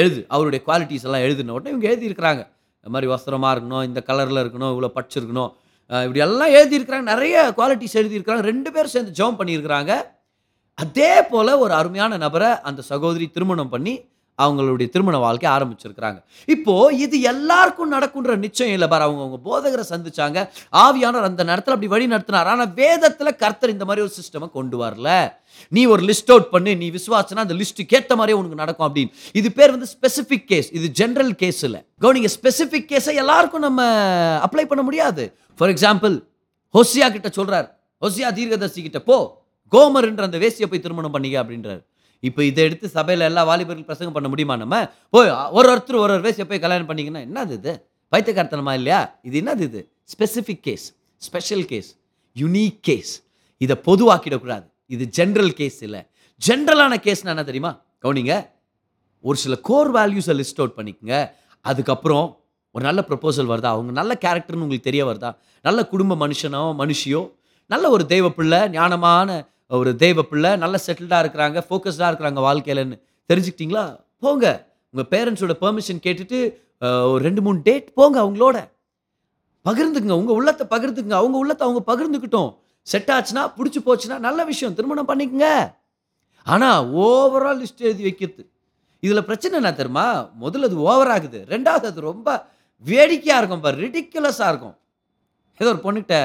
எழுது. 0.00 0.20
அவருடைய 0.28 0.64
குவாலிட்டிஸ் 0.66 1.06
எல்லாம் 1.08 1.24
எழுதின 1.26 1.52
உடனே 1.52 1.70
இவங்க 1.76 1.86
எழுதியிருக்கிறாங்க. 1.94 2.42
இந்த 2.82 2.90
மாதிரி 2.94 3.10
வஸ்திரமாக 3.12 3.54
இருக்கணும். 3.56 3.84
இந்த 3.84 4.02
கலரில் 4.06 4.42
இருக்கணும். 4.44 4.72
இவ்வளோ 4.74 4.90
படிச்சிருக்கணும். 4.98 5.50
இப்படி 6.06 6.20
எல்லாம் 6.26 6.52
எழுதியிருக்கிறாங்க. 6.58 7.06
நிறைய 7.12 7.36
குவாலிட்டிஸ் 7.56 7.98
எழுதியிருக்கிறாங்க. 8.00 8.44
ரெண்டு 8.50 8.72
பேரும் 8.72 8.94
சேர்ந்து 8.94 9.14
ஜெபம் 9.18 9.38
பண்ணியிருக்கிறாங்க. 9.40 9.94
அதே 10.82 11.12
போல் 11.32 11.60
ஒரு 11.64 11.72
அருமையான 11.80 12.16
நபரை 12.24 12.50
அந்த 12.68 12.80
சகோதரி 12.92 13.28
திருமணம் 13.36 13.74
பண்ணி 13.74 13.94
அவங்களுடைய 14.44 14.88
திருமண 14.92 15.16
வாழ்க்கை 15.24 15.50
ஆரம்பிச்சிருக்கிறாங்க. 15.54 16.18
இப்போ 16.54 16.74
இது 17.04 17.20
எல்லாருக்கும் 17.30 17.90
நடக்குன்ற 17.94 18.36
நிச்சயம் 18.36 18.74
இல்லை 18.76 18.88
பார். 18.92 19.04
அவங்க 19.06 19.22
அவங்க 19.24 19.38
போதகரை 19.48 19.84
சந்திச்சாங்க. 19.90 20.38
ஆவியானவர் 20.84 21.28
அந்த 21.30 21.44
நேரத்தில் 21.48 21.74
அப்படி 21.74 21.90
வழி 21.94 22.06
நடத்தினார். 22.12 22.46
ஆனால் 22.52 22.70
வேதத்தில் 22.80 23.38
கர்த்தர் 23.42 23.70
இந்த 23.70 23.84
மாதிரி 23.84 24.04
ஒரு 24.06 24.12
சிஸ்டமை 24.18 24.50
கொண்டு 24.50 24.76
வரல. 24.84 25.32
நீ 25.68 25.84
ஒரு 25.84 26.02
லிஸ்ட் 26.02 26.32
அவுட் 26.34 26.48
பண்ணு 26.50 26.76
நீ 26.76 26.90
விசுவாசனா 26.90 27.44
அந்த 27.46 27.54
லிஸ்ட்டுக்கு 27.54 27.96
ஏற்ற 27.98 28.16
மாதிரியே 28.16 28.38
உனக்கு 28.38 28.54
நடக்கும் 28.54 28.94
அப்படின்னு. 28.94 29.12
இது 29.32 29.52
பேர் 29.52 29.70
வந்து 29.70 29.90
ஸ்பெசிஃபிக் 29.96 30.44
கேஸ் 30.44 30.70
இது 30.72 31.06
ஜென்ரல் 31.06 31.30
கேஸ் 31.30 31.64
இல்லை. 31.64 31.82
கவனிங்க 32.00 32.30
ஸ்பெசிஃபிக் 32.38 32.88
கேஸை 32.94 33.14
எல்லாருக்கும் 33.14 33.60
நம்ம 33.60 33.82
அப்ளை 34.46 34.62
பண்ண 34.62 34.82
முடியாது. 34.82 35.26
ஃபார் 35.56 35.70
எக்ஸாம்பிள் 35.70 36.16
ஹொசியா 36.74 37.08
கிட்ட 37.12 37.30
சொல்றார். 37.36 37.68
ஹொசியா 38.06 38.30
தீர்க்கதர்சி 38.40 38.82
கிட்ட 38.82 39.00
போ. 39.00 39.39
கோமர்ன்ற 39.70 40.22
அந்த 40.22 40.38
வேசியை 40.38 40.66
போய் 40.66 40.80
திருமணம் 40.80 41.10
பண்ணிக்க 41.10 41.42
அப்படின்றார். 41.42 41.82
இப்போ 42.20 42.44
இதை 42.44 42.64
எடுத்து 42.64 42.88
சபையில் 42.88 43.24
எல்லா 43.24 43.44
வாலிபர்கள் 43.44 43.84
பிரசங்கம் 43.84 44.12
பண்ண 44.12 44.28
முடியுமா 44.28 44.56
நம்ம? 44.56 44.90
போய் 45.10 45.30
ஒரு 45.30 45.68
ஒருத்தர் 45.72 45.98
ஒரு 45.98 46.00
ஒரு 46.00 46.20
வேசியை 46.20 46.44
போய் 46.44 46.58
கல்யாணம் 46.58 46.88
பண்ணிங்கன்னா 46.88 47.20
என்னது 47.28 47.50
இது? 47.50 47.86
பைத்தியக்காரத்தனமா 48.16 48.72
இல்லையா? 48.72 49.18
இது 49.22 49.40
என்னது 49.40 49.60
இது? 49.60 49.92
Specific 50.12 50.60
case 50.60 50.96
special 51.16 51.64
case 51.64 51.96
unique 52.40 52.78
case 52.80 53.22
இதை 53.58 53.76
பொதுவாக்கிடக்கூடாது. 53.84 54.66
இது 54.86 55.08
ஜென்ரல் 55.18 55.50
கேஸ் 55.50 55.82
இல்லை. 55.82 56.00
ஜென்ரலான 56.46 56.94
கேஸ்னா 57.06 57.30
என்ன 57.34 57.44
தெரியுமா? 57.44 57.82
கவுனிங்க. 58.02 58.48
ஒரு 59.20 59.36
சில 59.36 59.56
கோர் 59.56 59.92
வேல்யூஸை 59.94 60.34
லிஸ்ட் 60.40 60.60
அவுட் 60.62 60.76
பண்ணிக்கங்க. 60.76 61.30
அதுக்கப்புறம் 61.60 62.26
ஒரு 62.70 62.84
நல்ல 62.84 63.04
ப்ரப்போசல் 63.08 63.50
வருதா? 63.52 63.70
அவங்க 63.74 63.92
நல்ல 63.92 64.18
கேரக்டர்னு 64.20 64.62
உங்களுக்கு 64.62 64.90
தெரிய 64.90 65.06
வருதா? 65.06 65.36
நல்ல 65.62 65.86
குடும்ப 65.86 66.28
மனுஷனோ 66.28 66.62
மனுஷியோ 66.82 67.22
நல்ல 67.66 67.90
ஒரு 67.90 68.06
தெய்வ 68.06 68.30
பிள்ளை 68.30 68.58
ஞானமான 68.58 69.48
ஒரு 69.78 69.90
தெய்வ 69.96 70.22
பிள்ளை 70.30 70.50
நல்ல 70.56 70.76
செட்டில்டாக 70.86 71.22
இருக்கிறாங்க 71.24 71.58
ஃபோக்கஸ்டாக 71.68 72.10
இருக்கிறாங்க 72.10 72.40
வாழ்க்கையிலன்னு. 72.46 72.96
தெரிஞ்சுக்கிட்டீங்களா? 73.30 73.84
போங்க. 74.22 74.46
உங்கள் 74.92 75.10
பேரண்ட்ஸோட 75.12 75.54
பெர்மிஷன் 75.64 76.02
கேட்டுட்டு 76.06 76.38
ஒரு 77.10 77.20
ரெண்டு 77.26 77.42
மூணு 77.42 77.58
டேட் 77.68 77.94
போங்க 77.98 78.16
அவங்களோட. 78.22 78.58
பகிர்ந்துக்குங்க. 79.68 80.16
உங்கள் 80.22 80.38
உள்ளத்தை 80.40 80.64
பகிர்ந்துக்குங்க. 80.74 81.16
அவங்க 81.20 81.36
உள்ளத்தை 81.42 81.64
அவங்க 81.66 81.82
பகிர்ந்துக்கிட்டோம். 81.90 82.50
செட் 82.92 83.10
ஆச்சுன்னா 83.16 83.42
பிடிச்சி 83.58 83.80
போச்சுன்னா 83.86 84.18
நல்ல 84.18 84.44
விஷயம். 84.44 84.74
திருமணம் 84.74 85.08
பண்ணிக்கங்க. 85.08 85.48
ஆனால் 86.52 86.88
ஓவரால் 87.04 87.60
லிஸ்ட் 87.62 87.86
எழுதி 87.88 88.02
வைக்கிறது. 88.02 88.42
இதில் 89.06 89.26
பிரச்சனை 89.28 89.56
என்ன 89.58 89.72
தெரியுமா? 89.72 90.06
முதல்ல 90.42 90.68
அது 90.70 90.78
ஓவர் 90.90 91.10
ஆகுது. 91.14 91.40
ரெண்டாவது 91.54 91.86
அது 91.90 92.00
ரொம்ப 92.10 92.28
வேடிக்கையாக 92.84 93.40
இருக்கும். 93.40 93.64
பாரு 93.66 93.76
ரிடிக்குலஸாக 93.86 94.50
இருக்கும். 94.52 94.76
ஏதோ 95.60 95.70
ஒரு 95.74 95.82
பொண்ணுகிட்ட 95.84 96.16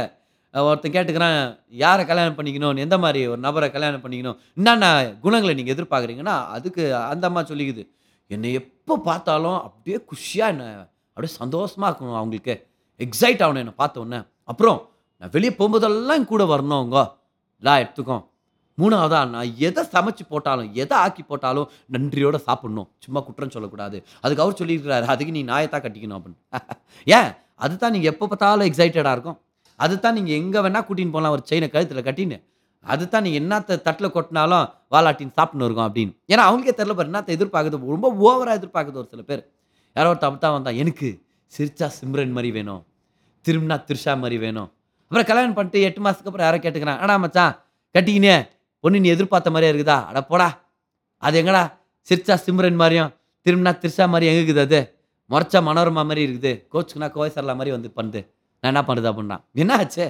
ஒருத்தன் 0.64 0.92
கேட்டுக்கிறான் 0.92 1.60
யாரை 1.68 2.06
கல்யாணம் 2.06 2.38
பண்ணிக்கணும்? 2.38 2.78
எந்த 2.78 2.98
மாதிரி 2.98 3.28
ஒரு 3.28 3.38
நபரை 3.38 3.72
கல்யாணம் 3.72 4.02
பண்ணிக்கணும்? 4.02 4.38
என்னென்ன 4.56 5.14
குணங்களை 5.22 5.56
நீங்கள் 5.56 5.76
எதிர்பார்க்குறீங்கன்னா 5.76 6.48
அதுக்கு 6.48 6.96
அந்த 6.96 7.28
அம்மா 7.28 7.42
சொல்லிக்குது. 7.42 7.88
என்னை 8.28 8.54
எப்போ 8.54 8.98
பார்த்தாலும் 8.98 9.62
அப்படியே 9.62 9.98
குஷியாக 9.98 10.48
என்ன 10.48 10.88
அப்படியே 11.10 11.36
சந்தோஷமாக 11.36 11.92
இருக்கணும் 11.92 12.16
அவங்களுக்கு. 12.16 12.68
எக்ஸைட் 12.98 13.44
ஆகணும் 13.44 13.58
என்னை 13.58 13.74
பார்த்த 13.76 14.00
உடனே. 14.00 14.24
அப்புறம் 14.44 14.90
நான் 15.18 15.30
வெளியே 15.30 15.52
போகும்போதெல்லாம் 15.52 16.16
என் 16.16 16.26
கூட 16.26 16.44
வரணும் 16.44 16.80
அவங்க. 16.80 17.16
லா 17.60 17.78
எடுத்துக்கோ. 17.78 18.26
மூணாவதா 18.82 19.30
நான் 19.30 19.56
எதை 19.58 19.84
சமைச்சு 19.92 20.24
போட்டாலும் 20.30 20.74
எதை 20.74 20.98
ஆக்கி 20.98 21.24
போட்டாலும் 21.24 21.70
நன்றியோட 21.92 22.36
சாப்பிடணும். 22.36 22.90
சும்மா 23.00 23.20
குற்றம் 23.22 23.50
சொல்லக்கூடாது. 23.50 24.06
அதுக்கு 24.22 24.44
அவர் 24.44 24.58
சொல்லியிருக்கிறாரு 24.60 25.04
அதுக்கு 25.04 25.32
நீ 25.32 25.44
நாயத்தான் 25.44 25.86
கட்டிக்கணும் 25.86 26.22
அப்படின்னு. 26.22 26.40
ஏன்? 27.06 27.32
அதுதான் 27.56 27.92
நீங்கள் 27.92 28.12
எப்போ 28.12 28.28
பார்த்தாலும் 28.28 28.68
எக்ஸைட்டடாக 28.68 29.12
இருக்கும். 29.12 29.40
அதுதான் 29.80 30.16
நீங்கள் 30.18 30.38
எங்கே 30.42 30.60
வேணால் 30.66 30.86
கூட்டின்னு 30.88 31.16
போகலாம் 31.16 31.34
ஒரு 31.36 31.44
செயினை 31.50 31.68
கழுத்தில் 31.74 32.06
கட்டின்னு. 32.08 32.38
அதுதான் 32.86 33.24
நீங்கள் 33.26 33.42
என்னத்த 33.42 33.78
தட்டில் 33.88 34.14
கொட்டினாலும் 34.16 34.66
வாலாட்டின்னு 34.94 35.36
சாப்பிட்னு 35.38 35.68
இருக்கும் 35.68 35.88
அப்படின்னு. 35.88 36.14
ஏன்னா 36.32 36.44
அவங்களுக்கே 36.48 36.76
தெரில 36.80 36.96
பாரு 36.98 37.10
என்னத்த 37.12 37.32
எதிர்பார்க்குது 37.38 37.80
ரொம்ப 37.96 38.10
ஓவராக 38.26 38.58
எதிர்பார்க்குது 38.60 39.00
ஒரு 39.02 39.10
சில 39.14 39.22
பேர். 39.30 39.44
யாரோ 39.96 40.10
ஒருத்தன் 40.12 40.30
அப்பதான் 40.30 40.56
வந்தான் 40.58 40.80
எனக்கு 40.84 41.10
சிரிச்சா 41.54 41.88
சிம்ரன் 42.00 42.36
மாதிரி 42.38 42.52
வேணும் 42.58 42.82
திரும்பினா 43.46 43.78
த்ரிஷா 43.88 44.14
மாதிரி 44.22 44.38
வேணும். 44.46 44.70
அப்புறம் 45.12 45.28
கல்யாணம் 45.30 45.56
பண்ணிட்டு 45.58 45.80
எட்டு 45.88 46.00
மாதத்துக்கு 46.04 46.30
அப்புறம் 46.32 46.48
யாரோ 46.48 46.60
கேட்டுக்கிறான் 46.64 47.02
ஆனால் 47.04 47.20
மச்சான் 47.24 47.54
கட்டிக்கினே 47.96 48.36
பொண்ணு 48.84 49.02
நீ 49.04 49.10
எதிர்பார்த்த 49.16 49.50
மாதிரியே 49.56 49.72
இருக்குதா? 49.74 49.98
அட 50.10 50.20
போடா 50.32 50.48
அது 51.24 51.36
எங்கடா 51.42 51.64
சிரிச்சா 52.08 52.36
சிம்ரன் 52.46 52.80
மாதிரியும் 52.82 53.12
திரும்பினா 53.46 53.72
த்ரிஷா 53.82 54.06
மாதிரி 54.14 54.30
எங்க 54.32 54.40
இருக்குது 54.42 54.66
அது? 54.68 54.80
முறைச்சா 55.30 55.60
மனோரமா 55.68 56.02
மாதிரி 56.10 56.22
இருக்குது 56.28 56.52
கோச்சுக்குனா 56.74 57.08
கோயசர்லா 57.16 57.54
மாதிரி 57.60 57.72
வந்து 57.76 57.90
பண்ணுது 57.98 58.20
நான் 58.66 58.74
என்ன 58.74 58.82
பண்ணுறது 58.88 59.12
அப்படின்னா 59.12 59.38
என்னாச்சே? 59.56 60.06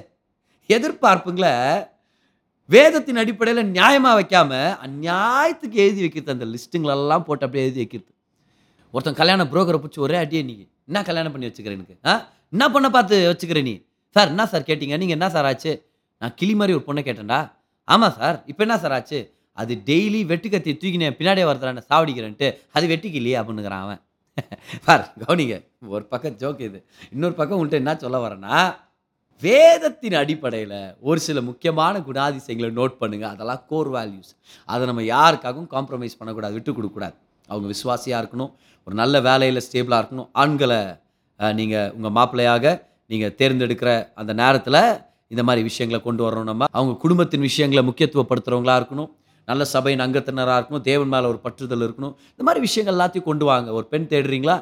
எதிர்பார்ப்புங்கள 0.70 0.70
எதிர்பார்ப்புங்களை 0.70 1.88
வேதத்தின் 2.66 3.18
அடிப்படையில் 3.18 3.72
நியாயமாக 3.72 4.20
வைக்காம 4.20 4.52
அந்நியாயத்துக்கு 4.86 5.78
எழுதி 5.84 6.00
வைக்கிறது 6.00 6.32
அந்த 6.32 6.46
லிஸ்ட்டுங்களெல்லாம் 6.46 7.24
போட்டு 7.24 7.46
அப்படியே 7.46 7.64
எழுதி 7.64 7.80
வைக்கிறது. 7.80 8.12
ஒருத்தன் 8.92 9.14
கல்யாண 9.14 9.44
புரோக்கரை 9.44 9.80
பிடிச்சி 9.84 10.00
ஒரே 10.00 10.16
அடியே 10.16 10.42
நீ. 10.42 10.68
என்ன 10.88 11.04
கல்யாணம் 11.04 11.32
பண்ணி 11.32 11.48
வச்சுக்கிறேன் 11.48 11.78
எனக்கு? 11.80 11.98
ஆ? 12.06 12.30
என்ன 12.52 12.70
பொண்ணை 12.70 12.90
பார்த்து 12.90 13.36
வச்சுக்கிற 13.36 13.62
நீ? 13.62 13.86
சார் 14.10 14.28
என்ன 14.28 14.46
சார் 14.46 14.62
கேட்டீங்க? 14.62 14.98
நீங்கள் 14.98 15.18
என்ன 15.18 15.30
சார் 15.30 15.46
ஆச்சு? 15.46 15.86
நான் 16.18 16.34
கிளி 16.36 16.56
மாதிரி 16.56 16.78
ஒரு 16.78 16.84
பொண்ணை 16.88 17.06
கேட்டேன்டா. 17.06 17.52
ஆமாம் 17.84 18.12
சார் 18.12 18.44
இப்போ 18.46 18.64
என்ன 18.64 18.78
சார் 18.78 18.92
ஆச்சு? 18.92 19.34
அது 19.52 19.82
டெய்லி 19.86 20.22
வெட்டுக்கத்தி 20.32 20.72
தூக்கினேன் 20.78 21.18
பின்னாடியே 21.20 21.46
வரதுறான் 21.52 21.82
சாவடிக்கிறேன்ட்டு. 21.90 22.58
அது 22.72 22.88
வெட்டிக்கலையே 22.88 23.38
அப்படின்னுக்கிறான் 23.42 23.86
அவன். 23.88 24.02
பார் 24.86 25.04
கவனிங்க. 25.22 25.56
ஒரு 25.96 26.04
பக்கம் 26.14 26.36
ஜோக் 26.42 26.62
இது. 26.68 26.80
இன்னொரு 27.14 27.36
பக்கம் 27.38 27.58
உங்கள்கிட்ட 27.58 27.82
என்ன 27.84 27.94
சொல்ல 28.04 28.18
வரேன்னா 28.26 28.58
வேதத்தின் 29.42 30.18
அடிப்படையில் 30.22 30.76
ஒரு 31.10 31.20
சில 31.28 31.42
முக்கியமான 31.50 32.00
குணாதிசயங்களை 32.08 32.70
நோட் 32.80 32.96
பண்ணுங்கள் 33.02 33.32
அதெல்லாம் 33.34 33.62
கோர் 33.72 33.90
வேல்யூஸ் 33.96 34.32
அதை 34.70 34.84
நம்ம 34.90 35.06
யாருக்காகவும் 35.14 35.70
காம்ப்ரமைஸ் 35.76 36.18
பண்ணக்கூடாது 36.20 36.56
விட்டு 36.58 36.72
கொடுக்கக்கூடாது 36.74 37.16
அவங்க 37.50 37.68
விசுவாசியாக 37.74 38.22
இருக்கணும். 38.24 38.52
ஒரு 38.88 38.96
நல்ல 39.02 39.16
வேலையில் 39.30 39.66
ஸ்டேபிளாக 39.68 40.00
இருக்கணும். 40.04 40.30
ஆண்களை 40.44 40.80
நீங்கள் 41.60 41.92
உங்கள் 41.98 42.16
மாப்பிள்ளையாக 42.18 42.66
நீங்கள் 43.12 43.36
தேர்ந்தெடுக்கிற 43.42 43.92
அந்த 44.22 44.34
நேரத்தில் 44.42 44.82
இந்த 45.34 45.44
மாதிரி 45.48 45.62
விஷயங்களை 45.70 46.00
கொண்டு 46.04 46.24
வரணும் 46.26 46.50
நம்ம. 46.52 46.68
அவங்க 46.78 46.94
குடும்பத்தின் 47.04 47.48
விஷயங்களை 47.50 47.84
முக்கியத்துவப்படுத்துகிறவங்களா 47.90 48.76
இருக்கணும். 48.82 49.12
நல்ல 49.50 49.66
சபையின் 49.74 50.04
அங்கத்தினராக 50.06 50.58
இருக்கணும் 50.60 50.86
தேவன் 50.90 51.12
மேலே 51.14 51.26
ஒரு 51.32 51.40
பற்றுதல் 51.46 51.84
இருக்கணும். 51.88 52.14
இந்த 52.34 52.44
மாதிரி 52.48 52.62
விஷயங்கள் 52.68 52.96
எல்லாத்தையும் 52.96 53.28
கொண்டு 53.30 53.46
வாங்க. 53.52 53.72
ஒரு 53.80 53.86
பெண் 53.94 54.08
தேடுறீங்களா? 54.14 54.58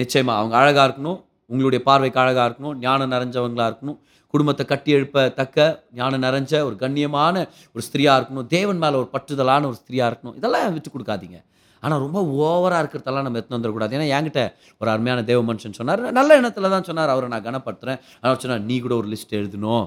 நிச்சயமாக 0.00 0.38
அவங்க 0.40 0.56
அழகாக 0.62 0.86
இருக்கணும் 0.88 1.18
உங்களுடைய 1.52 1.80
பார்வைக்கு 1.88 2.20
அழகாக 2.22 2.46
இருக்கணும் 2.48 2.74
ஞானம் 2.86 3.12
நிறைஞ்சவங்களாக 3.14 3.70
இருக்கணும். 3.70 3.98
குடும்பத்தை 4.34 4.64
கட்டி 4.72 4.90
எழுப்பத்தக்க 4.96 5.58
ஞானம் 5.98 6.22
நிறைஞ்ச 6.24 6.52
ஒரு 6.66 6.76
கண்ணியமான 6.82 7.36
ஒரு 7.74 7.82
ஸ்திரியாக 7.86 8.18
இருக்கணும். 8.20 8.46
தேவன் 8.56 8.80
மேலே 8.82 8.96
ஒரு 9.02 9.08
பற்றுதலான 9.14 9.66
ஒரு 9.70 9.78
ஸ்திரியாக 9.80 10.10
இருக்கணும். 10.10 10.36
இதெல்லாம் 10.40 10.74
விட்டு 10.76 10.92
கொடுக்காதீங்க. 10.96 11.38
ஆனால் 11.82 12.02
ரொம்ப 12.04 12.20
ஓவராக 12.44 12.80
இருக்கிறதெல்லாம் 12.82 13.26
நம்ம 13.26 13.38
எத்தனை 13.40 13.56
வந்துடக்கூடாது. 13.56 13.94
ஏன்னா 13.96 14.06
என்கிட்ட 14.16 14.42
ஒரு 14.80 14.88
அருமையான 14.94 15.20
தேவ 15.30 15.40
மனுஷன் 15.50 15.76
சொன்னார். 15.78 16.02
நல்ல 16.18 16.36
எண்ணத்தில் 16.40 16.72
தான் 16.74 16.86
சொன்னார். 16.88 17.12
அவரை 17.14 17.28
நான் 17.34 17.46
கனப்படுத்துகிறேன் 17.48 18.00
ஆனால் 18.20 18.40
சொன்னார் 18.44 18.62
நீ 18.70 18.76
கூட 18.86 18.94
ஒரு 19.00 19.08
லிஸ்ட் 19.12 19.34
எழுதணும். 19.40 19.86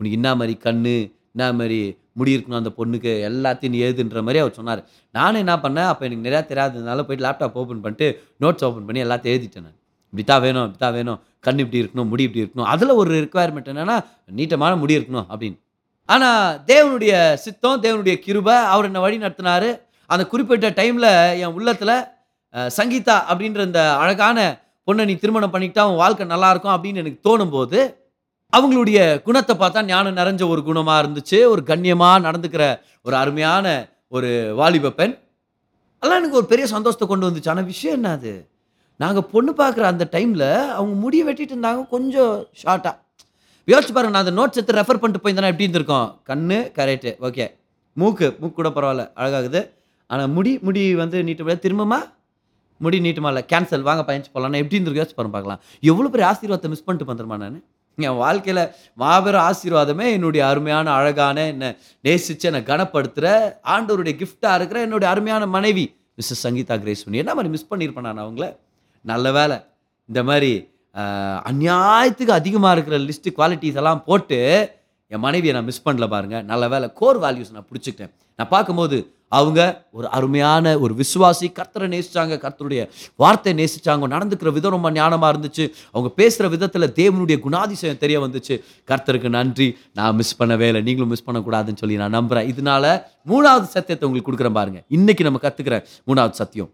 உனக்கு 0.00 0.18
என்ன 0.20 0.30
மாதிரி 0.40 0.54
கண்ணு 0.66 0.96
என்ன 1.36 1.46
மாதிரி 1.58 1.78
முடி 2.18 2.32
இருக்கணும் 2.36 2.58
அந்த 2.60 2.70
பொண்ணுக்கு 2.78 3.12
எல்லாத்தையும் 3.28 3.72
நீ 3.74 3.78
எழுதுன்ற 3.86 4.18
மாதிரி 4.26 4.40
அவர் 4.42 4.58
சொன்னார். 4.58 4.80
நானும் 5.16 5.40
என்ன 5.42 5.54
பண்ணேன் 5.64 5.88
அப்போ 5.92 6.02
எனக்கு 6.08 6.26
நிறையா 6.26 6.42
தெரியாததுனால 6.50 7.04
போயிட்டு 7.06 7.24
லேப்டாப் 7.26 7.56
ஓப்பன் 7.60 7.80
பண்ணிட்டு 7.84 8.06
நோட்ஸ் 8.42 8.64
ஓப்பன் 8.66 8.86
பண்ணி 8.88 9.00
எல்லாத்தையும் 9.04 9.34
எழுதிட்டேன் 9.34 9.64
நான். 9.66 9.78
இப்படித்தான் 10.10 10.42
வேணும் 10.44 10.64
இப்படித்தான் 10.66 10.94
வேணும். 10.98 11.18
கண் 11.46 11.62
இப்படி 11.64 11.80
இருக்கணும் 11.82 12.08
முடி 12.12 12.24
இப்படி 12.26 12.42
இருக்கணும். 12.44 12.68
அதில் 12.74 12.92
ஒரு 13.00 13.10
ரிக்குவயர்மெண்ட் 13.24 13.70
என்னென்னா 13.72 13.96
நீட்டமான 14.38 14.76
முடி 14.82 14.96
இருக்கணும் 14.98 15.26
அப்படின்னு. 15.32 15.58
ஆனால் 16.08 16.60
தேவனுடைய 16.70 17.14
சித்தம் 17.44 17.82
தேவனுடைய 17.86 18.14
கிருபை 18.26 18.56
அவர் 18.74 18.88
என்னை 18.90 19.02
வழி 19.06 19.18
நடத்தினார். 19.24 19.68
அந்த 20.10 20.22
குறிப்பிட்ட 20.32 20.70
டைமில் 20.78 21.10
என் 21.42 21.54
உள்ளத்தில் 21.58 21.96
சங்கீதா 22.78 23.16
அப்படின்ற 23.30 23.60
இந்த 23.70 23.82
அழகான 24.02 24.38
பொண்ணை 24.86 25.04
நீ 25.10 25.14
திருமணம் 25.22 25.52
பண்ணிக்கிட்டா 25.52 25.84
உன் 25.90 26.02
வாழ்க்கை 26.04 26.24
நல்லாயிருக்கும் 26.32 26.74
அப்படின்னு 26.74 27.00
எனக்கு 27.02 27.20
தோணும்போது 27.28 27.78
அவங்களுடைய 28.56 28.98
குணத்தை 29.26 29.54
பார்த்தா 29.60 29.80
ஞானம் 29.90 30.18
நிறைஞ்ச 30.20 30.42
ஒரு 30.54 30.62
குணமாக 30.68 31.02
இருந்துச்சு. 31.02 31.38
ஒரு 31.52 31.62
கண்ணியமாக 31.70 32.24
நடந்துக்கிற 32.26 32.64
ஒரு 33.06 33.16
அருமையான 33.22 33.66
ஒரு 34.16 34.30
வாலிப 34.60 34.92
பெண். 34.98 35.14
அதெல்லாம் 36.00 36.20
எனக்கு 36.22 36.38
ஒரு 36.40 36.48
பெரிய 36.52 36.64
சந்தோஷத்தை 36.74 37.06
கொண்டு 37.12 37.28
வந்துச்சு. 37.28 37.50
ஆனால் 37.52 37.70
விஷயம் 37.72 37.96
என்ன 37.98 38.10
அது? 38.18 38.32
நாங்கள் 39.02 39.26
பொண்ணு 39.32 39.52
பார்க்குற 39.60 39.84
அந்த 39.92 40.04
டைமில் 40.14 40.48
அவங்க 40.78 40.94
முடியை 41.04 41.24
வெட்டிட்டு 41.28 41.54
இருந்தாங்க 41.54 41.82
கொஞ்சம் 41.94 42.34
ஷார்ட்டாக 42.62 42.96
யோசிச்சு 43.72 43.94
பாருங்க 43.94 44.14
நான் 44.14 44.24
அந்த 44.24 44.34
நோட்ஸ் 44.38 44.58
எடுத்து 44.58 44.78
ரெஃபர் 44.78 45.00
பண்ணிட்டு 45.02 45.22
போயிருந்தேன்னா 45.22 45.52
எப்படி 45.52 45.66
இருந்திருக்கோம்? 45.66 46.08
கண்ணு 46.30 46.58
கரெக்டு 46.78 47.12
ஓகே 47.28 47.46
மூக்கு 48.00 48.26
மூக்கு 48.40 48.56
கூட 48.58 48.70
பரவாயில்ல 48.76 49.04
அழகாகுது. 49.20 49.60
ஆனால் 50.10 50.30
முடி 50.36 50.52
முடி 50.66 50.82
வந்து 51.02 51.18
நீட்டு 51.28 51.56
திரும்பமா? 51.66 51.98
முடி 52.84 52.98
நீட்டுமா? 53.06 53.30
இல்லை 53.32 53.44
கேன்சல் 53.52 53.86
வாங்க 53.88 54.02
பயணிச்சு 54.08 54.32
போகலாம் 54.34 54.60
எப்படி 54.62 54.76
இருந்திருக்கு 54.76 55.02
யோசிச்சு 55.02 55.18
பாருங்க 55.18 55.36
பார்க்கலாம். 55.36 55.60
எவ்வளோ 55.90 56.10
பெரிய 56.14 56.26
ஆசீர்வாதத்தை 56.32 56.70
மிஸ் 56.74 56.86
பண்ணிட்டு 56.86 57.10
வந்துருமா 57.12 57.38
நான். 57.44 57.58
என் 57.98 58.18
வாழ்க்கையில் 58.18 58.62
மாபெரும் 58.98 59.44
ஆசீர்வாதமே 59.44 60.06
என்னுடைய 60.14 60.42
அருமையான 60.48 60.86
அழகான 60.94 61.46
என்னை 61.50 61.68
நேசித்து 62.04 62.48
என்னை 62.48 62.60
கனப்படுத்துகிற 62.66 63.28
ஆண்டவருடைய 63.70 64.14
கிஃப்டாக 64.20 64.58
இருக்கிற 64.58 64.80
என்னுடைய 64.82 65.08
அருமையான 65.12 65.46
மனைவி 65.52 65.84
மிஸ்ஸஸ் 66.18 66.44
சங்கீதா 66.44 66.76
கிரேஸ்வனி 66.82 67.20
என்ன 67.22 67.34
மாதிரி 67.34 67.52
மிஸ் 67.54 67.70
பண்ணியிருப்பேன் 67.70 68.08
நான் 68.08 68.24
அவங்கள? 68.24 68.46
நல்ல 69.04 69.26
வேலை 69.32 69.58
இந்த 70.08 70.22
மாதிரி 70.24 70.52
ஆஹ், 70.94 71.38
அநியாயத்துக்கு 71.48 72.32
அதிகமாக 72.34 72.74
இருக்கிற 72.74 72.96
லிஸ்ட்டு 73.04 73.36
குவாலிட்டிஸ் 73.36 73.78
எல்லாம் 73.80 74.02
போட்டு 74.04 74.38
என் 75.14 75.24
மனைவியை 75.26 75.52
நான் 75.56 75.68
மிஸ் 75.70 75.84
பண்ணல 75.88 76.06
பாருங்கள் 76.14 76.46
நல்ல 76.52 76.64
வேலை 76.74 76.86
கோர் 77.00 77.18
வேல்யூஸ் 77.24 77.52
நான் 77.56 77.68
பிடிச்சிக்கிட்டேன். 77.72 78.12
நான் 78.38 78.52
பார்க்கும்போது 78.54 78.96
அவங்க 79.38 79.60
ஒரு 79.98 80.06
அருமையான 80.16 80.72
ஒரு 80.84 80.92
விசுவாசி 81.00 81.46
கர்த்தரை 81.58 81.86
நேசித்தாங்க 81.94 82.34
கர்த்தருடைய 82.44 82.82
வார்த்தையை 83.22 83.54
நேசித்தாங்க 83.60 84.08
நடந்துக்கிற 84.14 84.50
விதம் 84.56 84.74
ரொம்ப 84.76 84.90
ஞானமாக 84.98 85.30
இருந்துச்சு. 85.34 85.64
அவங்க 85.94 86.10
பேசுகிற 86.20 86.48
விதத்தில் 86.54 86.86
தேவனுடைய 87.00 87.36
குணாதிசயம் 87.46 88.00
தெரிய 88.04 88.18
வந்துச்சு. 88.24 88.56
கர்த்தருக்கு 88.90 89.30
நன்றி. 89.38 89.68
நான் 89.98 90.16
மிஸ் 90.20 90.38
பண்ணவே 90.40 90.68
இல்லை. 90.70 90.82
நீங்களும் 90.88 91.12
மிஸ் 91.14 91.26
பண்ணக்கூடாதுன்னு 91.28 91.82
சொல்லி 91.82 91.98
நான் 92.02 92.16
நம்புகிறேன் 92.18 92.48
இதனால 92.52 92.94
மூணாவது 93.32 93.68
சத்தியத்தை 93.76 94.06
உங்களுக்கு 94.08 94.30
கொடுக்குறேன் 94.30 94.58
பாருங்கள் 94.60 94.84
இன்றைக்கி 94.98 95.26
நம்ம 95.28 95.40
கற்றுக்கிற 95.46 95.78
மூணாவது 96.10 96.36
சத்தியம். 96.42 96.72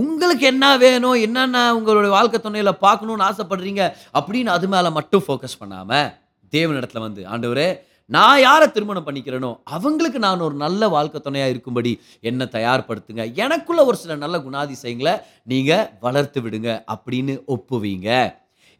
உங்களுக்கு 0.00 0.44
என்ன 0.52 0.64
வேணும் 0.84 1.18
என்னென்ன 1.26 1.62
உங்களுடைய 1.76 2.10
வாழ்க்கை 2.16 2.40
துணையில் 2.40 2.80
பார்க்கணுன்னு 2.86 3.28
ஆசைப்படுறீங்க 3.30 3.84
அப்படின்னு 4.18 4.50
அது 4.56 4.68
மேலே 4.74 4.90
மட்டும் 4.98 5.24
ஃபோக்கஸ் 5.26 5.60
பண்ணாமல் 5.62 6.08
தேவனிடத்தில் 6.56 7.06
வந்து 7.06 7.22
ஆண்டவரே 7.34 7.68
நான் 8.14 8.40
யாரை 8.40 8.66
திருமணம் 8.74 9.06
பண்ணிக்கிறேனோ 9.06 9.50
அவங்களுக்கு 9.76 10.18
நான் 10.24 10.44
ஒரு 10.46 10.54
நல்ல 10.62 10.88
வாழ்க்கை 10.94 11.18
துணையாக 11.20 11.52
இருக்கும்படி 11.54 11.92
என்னை 12.28 12.46
தயார்படுத்துங்க. 12.56 13.24
எனக்குள்ள 13.44 13.80
ஒரு 13.90 13.96
சில 13.96 14.16
நல்ல 14.22 14.38
குணாதிசயங்களை 14.46 15.12
நீங்கள் 15.52 15.84
வளர்த்து 16.00 16.40
விடுங்க 16.40 16.70
அப்படின்னு 16.94 17.34
ஒப்புவீங்க. 17.54 18.08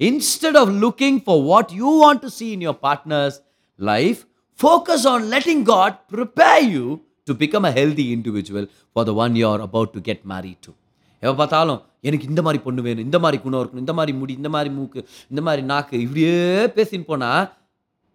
Instead 0.01 0.59
of 0.63 0.73
looking 0.85 1.21
for 1.27 1.41
what 1.51 1.71
you 1.83 1.93
want 2.03 2.23
to 2.27 2.31
see 2.39 2.49
in 2.57 2.65
your 2.69 2.81
partner's 2.89 3.39
life 3.79 4.21
focus 4.59 5.07
on 5.13 5.25
letting 5.35 5.63
God 5.73 5.97
prepare 6.17 6.65
you 6.75 6.85
to 7.31 7.35
become 7.45 7.69
a 7.71 7.73
healthy 7.81 8.07
individual 8.17 8.69
for 8.93 9.09
the 9.11 9.15
one 9.23 9.39
you 9.41 9.49
are 9.53 9.63
about 9.69 9.91
to 9.97 10.03
get 10.11 10.21
married 10.33 10.61
to. 10.67 10.73
பார்த்தாலும் 11.23 11.81
எனக்கு 12.09 12.27
இந்த 12.29 12.41
மாதிரி 12.45 12.59
பொண்ணு 12.67 12.81
வேணும் 12.85 13.07
இந்த 13.09 13.19
மாதிரி 13.23 13.39
குணம் 13.43 13.61
இருக்கணும் 13.63 13.85
இந்த 13.85 13.95
மாதிரி 13.99 14.13
முடி 14.19 14.33
இந்த 14.41 14.51
மாதிரி 14.55 14.71
மூக்கு 14.75 15.01
இந்த 15.33 15.41
மாதிரி 15.47 15.63
நாக்கு 15.73 15.97
இப்படியே 16.05 16.37
பேசின்னு 16.77 17.11
போனால் 17.11 17.43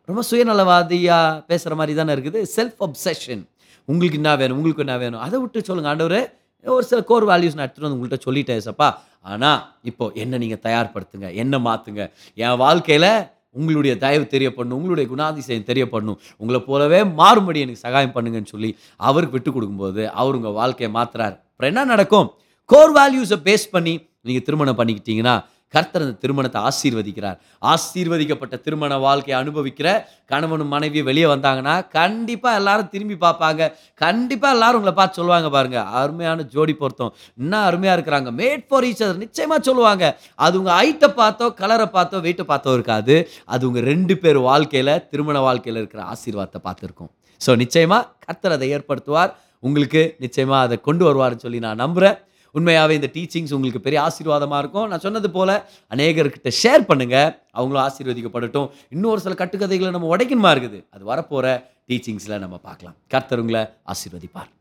ரொம்ப 0.09 0.21
சுயநலவாதியாக 0.29 1.41
பேசுகிற 1.49 1.75
மாதிரி 1.79 1.93
தானே 1.99 2.11
இருக்குது. 2.15 2.39
செல்ஃப் 2.55 2.81
அப்சஷன் 2.87 3.43
உங்களுக்கு 3.91 4.19
என்ன 4.21 4.31
வேணும்? 4.41 4.57
உங்களுக்கு 4.59 4.83
என்ன 4.85 4.95
வேணும்? 5.03 5.21
அதை 5.25 5.37
விட்டு 5.43 5.59
சொல்லுங்கள் 5.67 5.93
ஆண்டவர். 5.93 6.19
ஒரு 6.65 6.85
சில 6.89 6.99
கோர் 7.09 7.25
வேல்யூஸ் 7.29 7.55
நான் 7.57 7.65
எடுத்துகிட்டு 7.65 7.87
வந்து 7.87 7.97
உங்கள்கிட்ட 7.97 8.27
சொல்லிட்டேன் 8.27 8.61
சப்பா 8.67 8.87
ஆனால் 9.31 9.59
இப்போ 9.89 10.05
என்ன 10.23 10.37
நீங்கள் 10.43 10.61
தயார்படுத்துங்க 10.67 11.27
என்ன 11.41 11.55
மாற்றுங்க 11.67 12.03
என் 12.43 12.59
வாழ்க்கையில் 12.63 13.11
உங்களுடைய 13.59 13.93
தயவு 14.03 14.25
தெரியப்படணும் 14.33 14.77
உங்களுடைய 14.79 15.05
குணாதிசயம் 15.11 15.67
தெரியப்படணும். 15.69 16.17
உங்களை 16.41 16.59
போலவே 16.69 16.99
மாறுபடி 17.19 17.59
எனக்கு 17.65 17.83
சகாயம் 17.83 18.15
பண்ணுங்கன்னு 18.15 18.51
சொல்லி 18.53 18.69
அவருக்கு 19.09 19.35
விட்டு 19.37 19.51
கொடுக்கும்போது 19.55 20.01
அவர் 20.21 20.37
உங்கள் 20.39 20.57
வாழ்க்கையை 20.59 20.89
மாத்துறாரு. 20.97 21.35
அப்புறம் 21.51 21.71
என்ன 21.73 21.85
நடக்கும்? 21.93 22.27
கோர் 22.69 22.93
வேல்யூஸை 22.99 23.37
பேஸ் 23.47 23.67
பண்ணி 23.75 23.93
நீங்கள் 24.27 24.45
திருமணம் 24.47 24.79
பண்ணிக்கிட்டீங்கன்னா 24.79 25.35
கர்த்தர் 25.73 26.03
அந்த 26.05 26.17
திருமணத்தை 26.23 26.59
ஆசீர்வதிக்கிறார். 26.67 27.37
ஆசீர்வதிக்கப்பட்ட 27.71 28.55
திருமண 28.65 28.97
வாழ்க்கையை 29.05 29.35
அனுபவிக்கிற 29.41 29.87
கணவனும் 30.31 30.71
மனைவி 30.75 30.99
வெளியே 31.09 31.27
வந்தாங்கன்னா 31.33 31.75
கண்டிப்பாக 31.97 32.59
எல்லாரும் 32.59 32.91
திரும்பி 32.93 33.17
பார்ப்பாங்க. 33.25 33.61
கண்டிப்பாக 34.03 34.55
எல்லாரும் 34.57 34.79
உங்களை 34.79 34.93
பார்த்து 34.99 35.19
சொல்லுவாங்க 35.19 35.49
பாருங்க. 35.55 35.79
அருமையான 36.01 36.45
ஜோடி 36.53 36.75
பொருத்தம். 36.81 37.11
இன்னும் 37.41 37.65
அருமையாக 37.69 37.97
இருக்கிறாங்க. 37.97 38.31
மேட் 38.41 38.65
ஃபார் 38.69 38.87
ஈச் 38.89 39.03
அதர் 39.05 39.23
நிச்சயமாக 39.25 39.59
சொல்லுவாங்க. 39.69 40.05
அது 40.45 40.59
உங்கள் 40.61 40.77
ஹைட்டை 40.79 41.09
பார்த்தோ 41.21 41.47
கலரை 41.61 41.87
பார்த்தோ 41.97 42.21
வெயிட்டை 42.27 42.45
பார்த்தோ 42.51 42.75
இருக்காது. 42.79 43.17
அது 43.55 43.67
உங்கள் 43.69 43.87
ரெண்டு 43.91 44.15
பேர் 44.23 44.39
வாழ்க்கையில் 44.49 44.93
திருமண 45.13 45.39
வாழ்க்கையில் 45.47 45.81
இருக்கிற 45.81 46.03
ஆசீர்வாதத்தை 46.13 46.61
பார்த்துருக்கோம். 46.67 47.11
ஸோ 47.41 47.53
நிச்சயமாக 47.63 48.07
கர்த்தர் 48.27 48.55
அதை 48.57 48.69
ஏற்படுத்துவார். 48.77 49.33
உங்களுக்கு 49.67 50.01
நிச்சயமாக 50.23 50.65
அதை 50.65 50.75
கொண்டு 50.87 51.03
வருவார்னு 51.07 51.43
சொல்லி 51.43 51.59
நான் 51.65 51.83
நம்புகிறேன் 51.83 52.17
உண்மையாகவே 52.57 52.93
இந்த 52.99 53.09
டீச்சிங்ஸ் 53.15 53.53
உங்களுக்கு 53.55 53.85
பெரிய 53.85 53.99
ஆசீர்வாதமாக 54.07 54.59
இருக்கும். 54.63 54.87
நான் 54.91 55.03
சொன்னது 55.05 55.29
போல் 55.37 55.55
அநேகர்கிட்ட 55.93 56.51
ஷேர் 56.61 56.83
பண்ணுங்கள் 56.89 57.31
அவங்களும் 57.57 57.83
ஆசீர்வதிக்கப்படட்டும். 57.87 58.67
இன்னும் 58.95 59.11
ஒரு 59.13 59.23
சில 59.25 59.35
கட்டுக்கதைகளை 59.41 59.91
நம்ம 59.95 60.09
உடைக்கணுமா 60.15 60.51
இருக்குது? 60.55 60.79
அது 60.95 61.03
வரப்போகிற 61.11 61.47
டீச்சிங்ஸில் 61.89 62.43
நம்ம 62.45 62.57
பார்க்கலாம். 62.67 62.95
கர்த்தருங்களை 63.13 63.63
ஆசீர்வதிப்பார். 63.93 64.51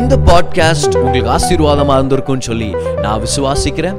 இந்த 0.00 0.16
பாட்காஸ்ட் 0.28 0.96
உங்களுக்கு 1.02 1.30
ஆசீர்வாதமாக 1.36 1.96
இருந்திருக்கும்னு 2.00 2.48
சொல்லி 2.50 2.68
நான் 3.04 3.22
விசுவாசிக்கிறேன். 3.26 3.98